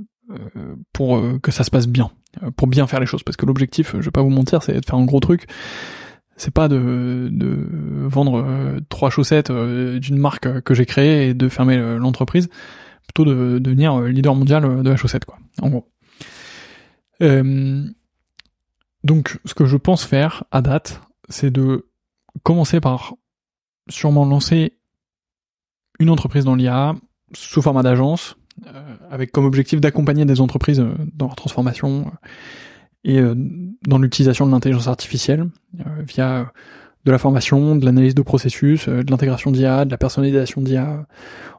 pour 0.94 1.22
que 1.42 1.52
ça 1.52 1.64
se 1.64 1.72
passe 1.72 1.88
bien, 1.88 2.10
pour 2.56 2.68
bien 2.68 2.88
faire 2.88 3.02
les 3.02 3.06
choses. 3.06 3.24
Parce 3.24 3.36
que 3.36 3.46
l'objectif, 3.46 3.94
je 3.94 4.06
vais 4.06 4.12
pas 4.12 4.22
vous 4.22 4.30
mentir, 4.30 4.64
c'est 4.64 4.80
de 4.80 4.86
faire 4.86 4.96
un 4.96 5.06
gros 5.06 5.20
truc. 5.20 5.48
C'est 6.38 6.54
pas 6.54 6.70
de 6.70 7.30
vendre 8.08 8.80
trois 8.90 9.10
chaussettes 9.10 9.52
d'une 9.52 10.18
marque 10.18 10.62
que 10.62 10.74
j'ai 10.74 10.86
créée 10.86 11.30
et 11.30 11.34
de 11.34 11.50
fermer 11.50 11.78
l'entreprise, 11.98 12.50
plutôt 13.08 13.26
de, 13.26 13.60
devenir 13.60 14.02
leader 14.02 14.36
mondial 14.36 14.84
de 14.84 14.90
la 14.90 14.96
chaussette, 14.96 15.26
quoi. 15.26 15.38
En 15.62 15.70
gros. 15.70 15.90
Euh, 17.22 17.84
donc, 19.04 19.40
ce 19.46 19.54
que 19.54 19.66
je 19.66 19.78
pense 19.78 20.04
faire 20.04 20.44
à 20.52 20.62
date, 20.62 21.02
c'est 21.30 21.52
de 21.52 21.88
commencer 22.44 22.80
par 22.80 23.16
sûrement 23.90 24.26
lancer 24.26 24.78
une 26.00 26.10
entreprise 26.10 26.46
dans 26.46 26.56
l'IA 26.56 26.96
sous 27.34 27.62
format 27.62 27.84
d'agence, 27.84 28.38
euh, 28.66 28.96
avec 29.12 29.32
comme 29.32 29.46
objectif 29.46 29.80
d'accompagner 29.82 30.26
des 30.26 30.42
entreprises 30.42 30.80
euh, 30.80 30.94
dans 31.14 31.28
leur 31.28 31.36
transformation 31.36 32.12
euh, 33.06 33.06
et 33.06 33.22
dans 33.88 34.00
l'utilisation 34.00 34.46
de 34.46 34.52
l'intelligence 34.52 34.88
artificielle 34.88 35.48
via 36.00 36.52
de 37.06 37.12
la 37.12 37.18
formation, 37.18 37.78
de 37.78 37.86
l'analyse 37.86 38.16
de 38.16 38.22
processus, 38.22 38.90
de 38.90 39.10
l'intégration 39.10 39.52
d'IA, 39.52 39.86
de 39.86 39.92
la 39.92 39.98
personnalisation 39.98 40.62
d'IA 40.62 41.06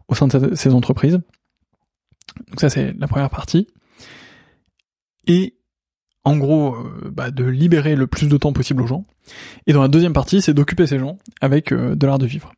au 0.08 0.14
sein 0.14 0.26
de 0.26 0.54
ces 0.54 0.74
entreprises. 0.74 1.20
Donc 2.48 2.60
ça 2.60 2.70
c'est 2.70 2.94
la 2.98 3.08
première 3.08 3.30
partie. 3.30 3.68
Et 5.26 5.58
en 6.24 6.36
gros, 6.36 6.74
euh, 6.74 7.10
bah, 7.10 7.30
de 7.30 7.44
libérer 7.44 7.96
le 7.96 8.06
plus 8.06 8.28
de 8.28 8.36
temps 8.36 8.52
possible 8.52 8.82
aux 8.82 8.86
gens. 8.86 9.06
Et 9.66 9.72
dans 9.72 9.80
la 9.80 9.88
deuxième 9.88 10.12
partie, 10.12 10.42
c'est 10.42 10.52
d'occuper 10.52 10.86
ces 10.86 10.98
gens 10.98 11.18
avec 11.40 11.72
euh, 11.72 11.94
de 11.94 12.06
l'art 12.06 12.18
de 12.18 12.26
vivre. 12.26 12.52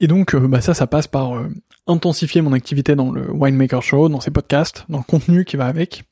Et 0.00 0.06
donc, 0.06 0.34
euh, 0.34 0.46
bah, 0.46 0.60
ça, 0.60 0.74
ça 0.74 0.86
passe 0.86 1.06
par 1.06 1.42
intensifier 1.86 2.42
mon 2.42 2.52
activité 2.52 2.96
dans 2.96 3.12
le 3.12 3.30
Winemaker 3.30 3.82
Show, 3.82 4.08
dans 4.10 4.20
ces 4.20 4.30
podcasts, 4.30 4.84
dans 4.88 4.98
le 4.98 5.04
contenu 5.04 5.46
qui 5.46 5.56
va 5.56 5.66
avec, 5.66 6.04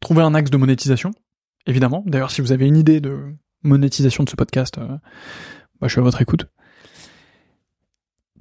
trouver 0.00 0.22
un 0.22 0.34
axe 0.34 0.50
de 0.50 0.56
monétisation, 0.56 1.12
évidemment. 1.66 2.02
D'ailleurs, 2.06 2.32
si 2.32 2.40
vous 2.40 2.50
avez 2.50 2.66
une 2.66 2.76
idée 2.76 3.00
de 3.00 3.18
monétisation 3.62 4.24
de 4.24 4.30
ce 4.30 4.34
podcast, 4.36 4.78
bah, 4.78 5.86
je 5.86 5.88
suis 5.88 6.00
à 6.00 6.02
votre 6.02 6.20
écoute. 6.22 6.46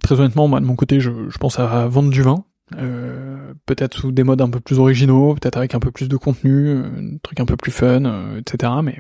Très 0.02 0.20
honnêtement, 0.20 0.48
moi, 0.48 0.60
de 0.60 0.66
mon 0.66 0.76
côté, 0.76 1.00
je 1.00 1.38
pense 1.38 1.60
à 1.60 1.88
vendre 1.88 2.10
du 2.10 2.24
vin. 2.24 2.46
Euh, 2.78 3.54
peut-être 3.66 3.98
sous 3.98 4.12
des 4.12 4.24
modes 4.24 4.42
un 4.42 4.50
peu 4.50 4.60
plus 4.60 4.80
originaux, 4.80 5.34
peut-être 5.34 5.58
avec 5.58 5.74
un 5.74 5.80
peu 5.80 5.92
plus 5.92 6.08
de 6.08 6.18
contenu, 6.18 6.72
un 6.72 7.18
truc 7.24 7.40
un 7.40 7.46
peu 7.46 7.58
plus 7.58 7.72
fun, 7.72 8.06
euh, 8.06 8.40
etc. 8.40 8.74
Mais 8.84 9.00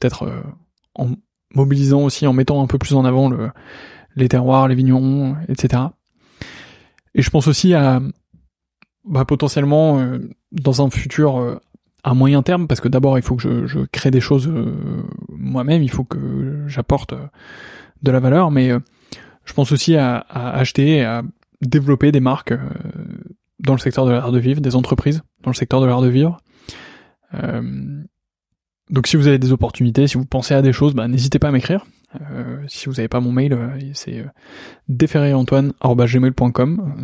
peut-être 0.00 0.24
euh, 0.24 0.42
en 0.94 1.08
mobilisant 1.54 2.02
aussi, 2.02 2.26
en 2.26 2.32
mettant 2.32 2.62
un 2.62 2.66
peu 2.66 2.78
plus 2.78 2.94
en 2.94 3.04
avant 3.04 3.28
le, 3.28 3.50
les 4.16 4.28
terroirs, 4.28 4.68
les 4.68 4.74
vignons, 4.74 5.36
etc. 5.48 5.84
Et 7.14 7.22
je 7.22 7.30
pense 7.30 7.48
aussi 7.48 7.74
à 7.74 8.00
bah, 9.04 9.24
potentiellement 9.24 10.06
dans 10.52 10.84
un 10.84 10.90
futur 10.90 11.60
à 12.04 12.14
moyen 12.14 12.42
terme, 12.42 12.68
parce 12.68 12.80
que 12.80 12.88
d'abord 12.88 13.18
il 13.18 13.22
faut 13.22 13.34
que 13.34 13.42
je, 13.42 13.66
je 13.66 13.80
crée 13.90 14.10
des 14.10 14.20
choses 14.20 14.48
moi-même, 15.28 15.82
il 15.82 15.90
faut 15.90 16.04
que 16.04 16.64
j'apporte 16.68 17.14
de 18.02 18.10
la 18.10 18.20
valeur, 18.20 18.52
mais 18.52 18.70
je 19.44 19.52
pense 19.52 19.72
aussi 19.72 19.96
à, 19.96 20.18
à 20.18 20.50
acheter, 20.50 21.02
à 21.02 21.24
développer 21.60 22.12
des 22.12 22.20
marques 22.20 22.52
euh, 22.52 22.58
dans 23.60 23.74
le 23.74 23.78
secteur 23.78 24.06
de 24.06 24.12
l'art 24.12 24.32
de 24.32 24.38
vivre, 24.38 24.60
des 24.60 24.76
entreprises 24.76 25.22
dans 25.42 25.50
le 25.50 25.56
secteur 25.56 25.80
de 25.80 25.86
l'art 25.86 26.00
de 26.00 26.08
vivre. 26.08 26.38
Euh, 27.34 28.02
donc 28.88 29.06
si 29.06 29.16
vous 29.16 29.26
avez 29.26 29.38
des 29.38 29.52
opportunités, 29.52 30.06
si 30.06 30.16
vous 30.18 30.24
pensez 30.24 30.54
à 30.54 30.62
des 30.62 30.72
choses, 30.72 30.94
bah, 30.94 31.06
n'hésitez 31.08 31.38
pas 31.38 31.48
à 31.48 31.52
m'écrire. 31.52 31.86
Euh, 32.20 32.64
si 32.66 32.86
vous 32.86 32.94
n'avez 32.94 33.08
pas 33.08 33.20
mon 33.20 33.30
mail, 33.30 33.56
c'est 33.94 34.18
euh, 34.18 34.24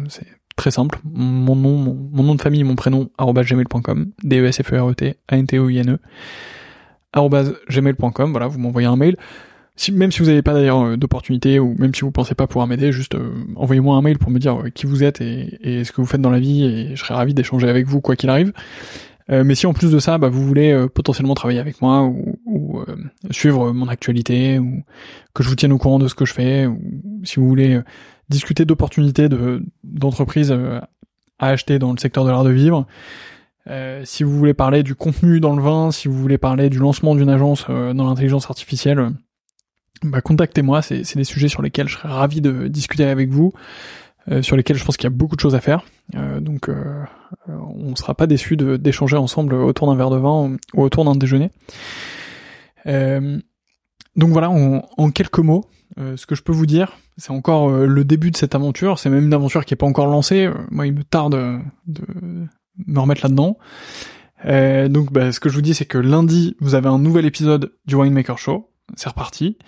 c'est 0.08 0.26
très 0.56 0.70
simple. 0.70 0.98
Mon 1.04 1.54
nom, 1.54 1.76
mon, 1.76 2.22
nom 2.24 2.34
de 2.34 2.42
famille, 2.42 2.64
mon 2.64 2.74
prénom, 2.74 3.08
gmail.com, 3.18 4.12
d 4.24 4.40
e 4.40 4.46
s 4.46 4.62
f 4.62 4.72
e 4.72 4.78
r 4.78 4.90
e 4.90 4.94
t 4.94 5.16
a 5.28 5.36
n 5.36 5.46
t 5.46 5.58
o 5.58 5.68
i 5.68 5.78
n 5.78 5.90
e 5.90 5.98
gmail.com, 7.70 8.30
voilà, 8.30 8.48
vous 8.48 8.58
m'envoyez 8.58 8.88
un 8.88 8.96
mail. 8.96 9.16
Si, 9.76 9.92
même 9.92 10.10
si 10.10 10.20
vous 10.20 10.26
n'avez 10.26 10.40
pas 10.40 10.54
d'ailleurs 10.54 10.80
euh, 10.80 10.96
d'opportunité 10.96 11.60
ou 11.60 11.74
même 11.78 11.94
si 11.94 12.00
vous 12.00 12.10
pensez 12.10 12.34
pas 12.34 12.46
pouvoir 12.46 12.66
m'aider, 12.66 12.92
juste 12.92 13.14
euh, 13.14 13.30
envoyez-moi 13.56 13.96
un 13.96 14.00
mail 14.00 14.18
pour 14.18 14.30
me 14.30 14.38
dire 14.38 14.58
euh, 14.58 14.70
qui 14.70 14.86
vous 14.86 15.04
êtes 15.04 15.20
et, 15.20 15.84
ce 15.84 15.92
que 15.92 16.00
vous 16.00 16.06
faites 16.06 16.22
dans 16.22 16.30
la 16.30 16.40
vie 16.40 16.64
et 16.64 16.96
je 16.96 17.00
serai 17.04 17.12
ravi 17.12 17.34
d'échanger 17.34 17.68
avec 17.68 17.86
vous 17.86 18.00
quoi 18.00 18.16
qu'il 18.16 18.30
arrive. 18.30 18.52
mais 19.28 19.54
si 19.54 19.66
en 19.66 19.74
plus 19.74 19.90
de 19.90 19.98
ça, 19.98 20.18
bah, 20.18 20.28
vous 20.28 20.46
voulez 20.46 20.86
potentiellement 20.94 21.34
travailler 21.34 21.60
avec 21.60 21.82
moi 21.82 22.02
ou, 22.02 22.82
suivre 23.30 23.72
mon 23.72 23.88
actualité 23.88 24.58
ou 24.58 24.82
que 25.34 25.42
je 25.42 25.48
vous 25.48 25.56
tienne 25.56 25.72
au 25.72 25.78
courant 25.78 25.98
de 25.98 26.08
ce 26.08 26.14
que 26.14 26.24
je 26.24 26.32
fais 26.32 26.66
ou 26.66 26.80
si 27.24 27.36
vous 27.36 27.48
voulez 27.48 27.80
discuter 28.28 28.64
d'opportunités 28.64 29.28
de 29.28 29.62
d'entreprises 29.84 30.52
à 30.52 30.88
acheter 31.38 31.78
dans 31.78 31.92
le 31.92 31.98
secteur 31.98 32.24
de 32.24 32.30
l'art 32.30 32.44
de 32.44 32.50
vivre, 32.50 32.86
si 34.04 34.22
vous 34.22 34.38
voulez 34.38 34.54
parler 34.54 34.82
du 34.82 34.94
contenu 34.94 35.40
dans 35.40 35.56
le 35.56 35.62
vin, 35.62 35.90
si 35.90 36.08
vous 36.08 36.16
voulez 36.16 36.38
parler 36.38 36.70
du 36.70 36.78
lancement 36.78 37.14
d'une 37.14 37.28
agence 37.28 37.66
dans 37.66 38.06
l'intelligence 38.06 38.48
artificielle, 38.48 39.10
bah, 40.02 40.20
contactez-moi, 40.20 40.82
c'est 40.82 41.16
des 41.16 41.24
sujets 41.24 41.48
sur 41.48 41.62
lesquels 41.62 41.88
je 41.88 41.96
serais 41.96 42.08
ravi 42.08 42.40
de 42.40 42.68
discuter 42.68 43.04
avec 43.04 43.30
vous, 43.30 43.52
euh, 44.30 44.42
sur 44.42 44.56
lesquels 44.56 44.76
je 44.76 44.84
pense 44.84 44.96
qu'il 44.96 45.04
y 45.04 45.12
a 45.12 45.16
beaucoup 45.16 45.36
de 45.36 45.40
choses 45.40 45.54
à 45.54 45.60
faire. 45.60 45.84
Euh, 46.14 46.40
donc 46.40 46.68
euh, 46.68 47.04
on 47.48 47.90
ne 47.90 47.96
sera 47.96 48.14
pas 48.14 48.26
déçu 48.26 48.56
d'échanger 48.56 49.16
ensemble 49.16 49.54
autour 49.54 49.88
d'un 49.88 49.96
verre 49.96 50.10
de 50.10 50.16
vin 50.16 50.56
ou 50.74 50.82
autour 50.82 51.04
d'un 51.04 51.14
déjeuner. 51.14 51.50
donc 52.84 54.30
voilà, 54.30 54.50
en, 54.50 55.10
quelques 55.10 55.38
mots, 55.38 55.64
ce 55.96 56.26
que 56.26 56.34
je 56.34 56.42
peux 56.42 56.52
vous 56.52 56.66
dire, 56.66 56.96
c'est 57.16 57.32
encore 57.32 57.70
le 57.70 58.04
début 58.04 58.30
de 58.30 58.36
cette 58.36 58.54
aventure, 58.54 58.98
c'est 58.98 59.10
même 59.10 59.26
une 59.26 59.34
aventure 59.34 59.64
qui 59.64 59.72
n'est 59.74 59.78
pas 59.78 59.86
encore 59.86 60.06
lancée, 60.06 60.50
moi 60.70 60.86
il 60.86 60.94
me 60.94 61.04
tarde 61.04 61.62
de 61.86 62.02
me 62.86 63.00
remettre 63.00 63.22
là-dedans. 63.22 63.58
donc 64.88 65.12
bah, 65.12 65.32
ce 65.32 65.40
que 65.40 65.48
je 65.48 65.54
vous 65.54 65.62
dis 65.62 65.74
c'est 65.74 65.84
que 65.84 65.98
lundi 65.98 66.56
vous 66.60 66.74
avez 66.74 66.88
un 66.88 66.98
nouvel 66.98 67.26
épisode 67.26 67.72
du 67.86 67.96
Winemaker 67.96 68.38
Show, 68.38 68.70
c'est 68.94 69.08
reparti. 69.08 69.58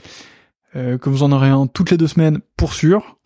Euh, 0.76 0.98
que 0.98 1.08
vous 1.08 1.22
en 1.22 1.32
aurez 1.32 1.48
un 1.48 1.66
toutes 1.66 1.90
les 1.90 1.96
deux 1.96 2.06
semaines 2.06 2.40
pour 2.56 2.74
sûr. 2.74 3.16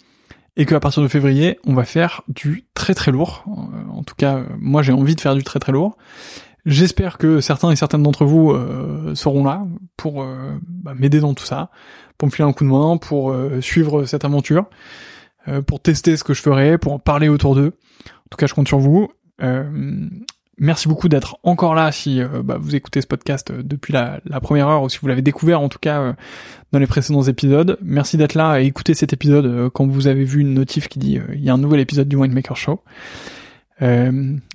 Et 0.57 0.66
qu'à 0.66 0.81
partir 0.81 1.02
de 1.02 1.09
février, 1.09 1.59
on 1.66 1.74
va 1.74 1.85
faire 1.85 2.22
du 2.28 2.64
très 2.74 2.94
très 2.94 3.11
lourd. 3.11 3.44
Euh, 3.48 3.90
en 3.90 4.02
tout 4.02 4.14
cas, 4.14 4.42
moi 4.59 4.83
j'ai 4.83 4.92
envie 4.92 5.14
de 5.16 5.20
faire 5.20 5.35
du 5.35 5.42
très 5.42 5.59
très 5.59 5.72
lourd. 5.72 5.96
J'espère 6.66 7.18
que 7.18 7.40
certains 7.40 7.70
et 7.70 7.76
certaines 7.76 8.02
d'entre 8.02 8.24
vous 8.24 8.52
euh, 8.52 9.14
seront 9.14 9.44
là 9.44 9.66
pour 9.96 10.24
bah, 10.61 10.94
m'aider 10.94 11.20
dans 11.20 11.35
tout 11.35 11.44
ça, 11.44 11.70
pour 12.18 12.28
me 12.28 12.33
filer 12.33 12.46
un 12.46 12.52
coup 12.52 12.64
de 12.64 12.68
main, 12.68 12.98
pour 12.98 13.35
suivre 13.61 14.05
cette 14.05 14.24
aventure, 14.24 14.66
pour 15.66 15.81
tester 15.81 16.16
ce 16.16 16.22
que 16.22 16.35
je 16.35 16.42
ferai, 16.42 16.78
pour 16.78 16.92
en 16.92 16.98
parler 17.00 17.28
autour 17.28 17.57
d'eux. 17.57 17.72
En 18.07 18.28
tout 18.31 18.37
cas, 18.37 18.46
je 18.46 18.55
compte 18.55 18.68
sur 18.68 18.78
vous. 18.78 19.09
Merci 20.59 20.87
beaucoup 20.87 21.09
d'être 21.09 21.38
encore 21.45 21.75
là 21.75 21.91
si 21.93 22.21
euh, 22.21 22.43
bah, 22.43 22.59
vous 22.61 22.75
écoutez 22.75 23.01
ce 23.01 23.07
podcast 23.07 23.51
euh, 23.51 23.62
depuis 23.62 23.93
la, 23.93 24.21
première 24.43 24.69
heure 24.69 24.83
ou 24.83 24.91
si 24.91 24.99
vous 24.99 25.07
l'avez 25.07 25.23
découvert 25.23 25.61
en 25.61 25.71
tout 25.71 25.79
cas 25.79 26.01
euh, 26.01 26.12
dans 26.73 26.79
les 26.79 26.87
précédents 26.87 27.23
épisodes. 27.23 27.79
Merci 27.81 28.19
d'être 28.19 28.35
là 28.35 28.61
et 28.61 28.67
écouter 28.67 28.93
cet 28.93 29.15
épisode 29.15 29.71
quand 29.71 29.87
vous 29.87 30.09
avez 30.09 30.25
vu 30.25 30.41
une 30.41 30.53
notif 30.53 30.88
qui 30.88 30.99
dit 30.99 31.19
il 31.33 31.43
y 31.43 31.49
a 31.49 31.55
un 31.55 31.59
nouvel 31.59 31.81
épisode 31.81 32.07
du 32.07 32.17
Winemaker 32.17 32.57
Show. 32.57 32.83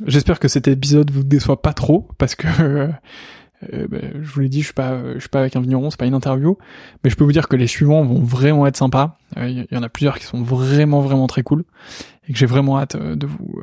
J'espère 0.05 0.39
que 0.39 0.47
cet 0.47 0.67
épisode 0.69 1.11
vous 1.11 1.23
déçoit 1.23 1.61
pas 1.61 1.73
trop 1.73 2.07
parce 2.17 2.35
que 2.35 2.47
bah, 3.61 3.97
je 4.21 4.31
vous 4.31 4.39
l'ai 4.39 4.49
dit, 4.49 4.61
je 4.61 4.65
suis 4.65 4.73
pas, 4.73 5.13
je 5.15 5.19
suis 5.19 5.29
pas 5.29 5.41
avec 5.41 5.55
un 5.55 5.61
vigneron, 5.61 5.89
c'est 5.89 5.99
pas 5.99 6.05
une 6.05 6.13
interview, 6.13 6.57
mais 7.03 7.09
je 7.09 7.15
peux 7.17 7.25
vous 7.25 7.33
dire 7.33 7.49
que 7.49 7.57
les 7.57 7.67
suivants 7.67 8.05
vont 8.05 8.21
vraiment 8.21 8.65
être 8.67 8.77
sympas. 8.77 9.17
Il 9.35 9.67
y 9.69 9.77
en 9.77 9.83
a 9.83 9.89
plusieurs 9.89 10.17
qui 10.17 10.25
sont 10.25 10.41
vraiment 10.41 11.01
vraiment 11.01 11.27
très 11.27 11.43
cool 11.43 11.65
et 12.29 12.33
que 12.33 12.39
j'ai 12.39 12.45
vraiment 12.45 12.79
hâte 12.79 12.95
de 12.95 13.27
vous 13.27 13.61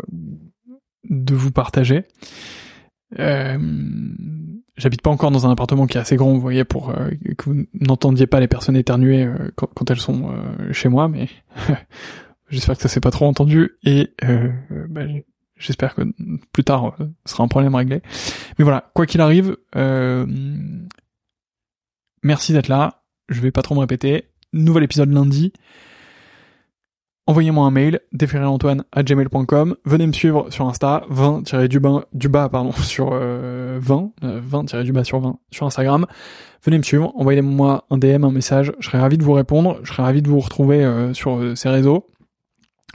de 1.09 1.35
vous 1.35 1.51
partager. 1.51 2.05
Euh, 3.19 3.59
J'habite 4.77 5.03
pas 5.03 5.11
encore 5.11 5.31
dans 5.31 5.47
un 5.47 5.53
appartement 5.53 5.87
qui 5.87 5.99
est 5.99 6.01
assez 6.01 6.17
grand, 6.17 6.33
vous 6.33 6.41
voyez, 6.41 6.65
pour 6.65 6.91
euh, 6.91 7.11
que 7.39 7.45
vous 7.49 7.65
n'entendiez 7.75 8.27
pas 8.27 8.41
les 8.41 8.49
personnes 8.49 8.77
éternuer 8.77 9.23
euh, 9.25 9.51
quand, 9.55 9.89
elles 9.89 10.01
sont 10.01 10.31
euh, 10.31 10.73
chez 10.73 10.89
moi, 10.89 11.07
mais 11.07 11.29
j'espère 12.51 12.75
que 12.75 12.83
ça 12.83 12.89
s'est 12.89 13.01
pas 13.01 13.13
trop 13.13 13.27
entendu 13.27 13.77
et 13.85 14.11
bah, 14.89 15.03
j'espère 15.57 15.95
que 15.95 16.03
plus 16.51 16.65
tard 16.65 16.97
ce 17.25 17.35
sera 17.35 17.45
un 17.45 17.49
problème 17.49 17.77
réglé. 17.77 18.03
Mais 18.59 18.65
voilà, 18.65 18.91
quoi 18.95 19.07
qu'il 19.07 19.21
arrive, 19.21 19.57
merci 22.25 22.53
d'être 22.53 22.69
là. 22.69 23.05
Je 23.29 23.41
vais 23.41 23.53
pas 23.53 23.63
trop 23.63 23.77
me 23.77 23.81
répéter. 23.81 24.25
Nouvel 24.53 24.83
épisode 24.83 25.13
lundi. 25.13 25.53
Envoyez-moi 27.27 27.67
un 27.67 27.71
mail, 27.71 28.01
gmail.com 28.13 29.77
venez 29.85 30.07
me 30.07 30.13
suivre 30.13 30.51
sur 30.51 30.67
Insta, 30.67 31.05
20-du-bas, 31.11 32.07
du 32.13 32.29
bas, 32.29 32.49
pardon, 32.49 32.73
sur 32.83 33.11
euh, 33.13 33.79
20, 33.81 34.13
20-du-bas 34.23 35.05
sur 35.05 35.21
20 35.21 35.39
sur 35.51 35.67
Instagram. 35.67 36.07
Venez 36.65 36.79
me 36.79 36.83
suivre, 36.83 37.13
envoyez-moi 37.17 37.87
un 37.91 37.99
DM, 37.99 38.25
un 38.25 38.31
message, 38.31 38.73
je 38.79 38.87
serai 38.87 38.99
ravi 38.99 39.19
de 39.19 39.25
vous 39.25 39.33
répondre, 39.33 39.79
je 39.83 39.93
serai 39.93 40.03
ravi 40.03 40.23
de 40.23 40.29
vous 40.29 40.41
retrouver 40.41 40.85
euh, 40.85 41.13
sur 41.13 41.37
euh, 41.37 41.55
ces 41.55 41.69
réseaux. 41.69 42.07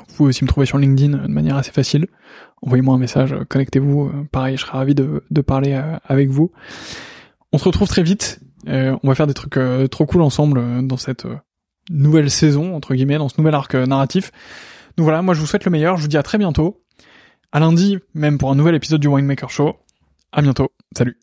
Vous 0.07 0.15
pouvez 0.15 0.29
aussi 0.29 0.43
me 0.43 0.49
trouver 0.49 0.65
sur 0.65 0.77
LinkedIn 0.77 1.17
de 1.17 1.27
manière 1.27 1.57
assez 1.57 1.71
facile. 1.71 2.07
Envoyez-moi 2.61 2.95
un 2.95 2.99
message, 2.99 3.35
connectez-vous, 3.49 4.11
pareil, 4.31 4.57
je 4.57 4.61
serai 4.61 4.77
ravi 4.77 4.95
de, 4.95 5.23
de 5.29 5.41
parler 5.41 5.79
avec 6.05 6.29
vous. 6.29 6.51
On 7.51 7.57
se 7.57 7.65
retrouve 7.65 7.87
très 7.87 8.03
vite, 8.03 8.39
on 8.67 8.99
va 9.03 9.15
faire 9.15 9.27
des 9.27 9.33
trucs 9.33 9.59
trop 9.91 10.05
cool 10.05 10.21
ensemble 10.21 10.87
dans 10.87 10.97
cette 10.97 11.25
nouvelle 11.89 12.29
saison, 12.29 12.75
entre 12.75 12.95
guillemets, 12.95 13.17
dans 13.17 13.29
ce 13.29 13.35
nouvel 13.37 13.55
arc 13.55 13.75
euh, 13.75 13.85
narratif. 13.85 14.31
Donc 14.97 15.03
voilà, 15.03 15.21
moi 15.21 15.33
je 15.33 15.39
vous 15.39 15.47
souhaite 15.47 15.65
le 15.65 15.71
meilleur, 15.71 15.97
je 15.97 16.03
vous 16.03 16.07
dis 16.07 16.17
à 16.17 16.23
très 16.23 16.37
bientôt. 16.37 16.81
À 17.51 17.59
lundi, 17.59 17.97
même 18.13 18.37
pour 18.37 18.51
un 18.51 18.55
nouvel 18.55 18.75
épisode 18.75 19.01
du 19.01 19.07
Winemaker 19.07 19.49
Show. 19.49 19.75
À 20.31 20.41
bientôt. 20.41 20.71
Salut. 20.95 21.19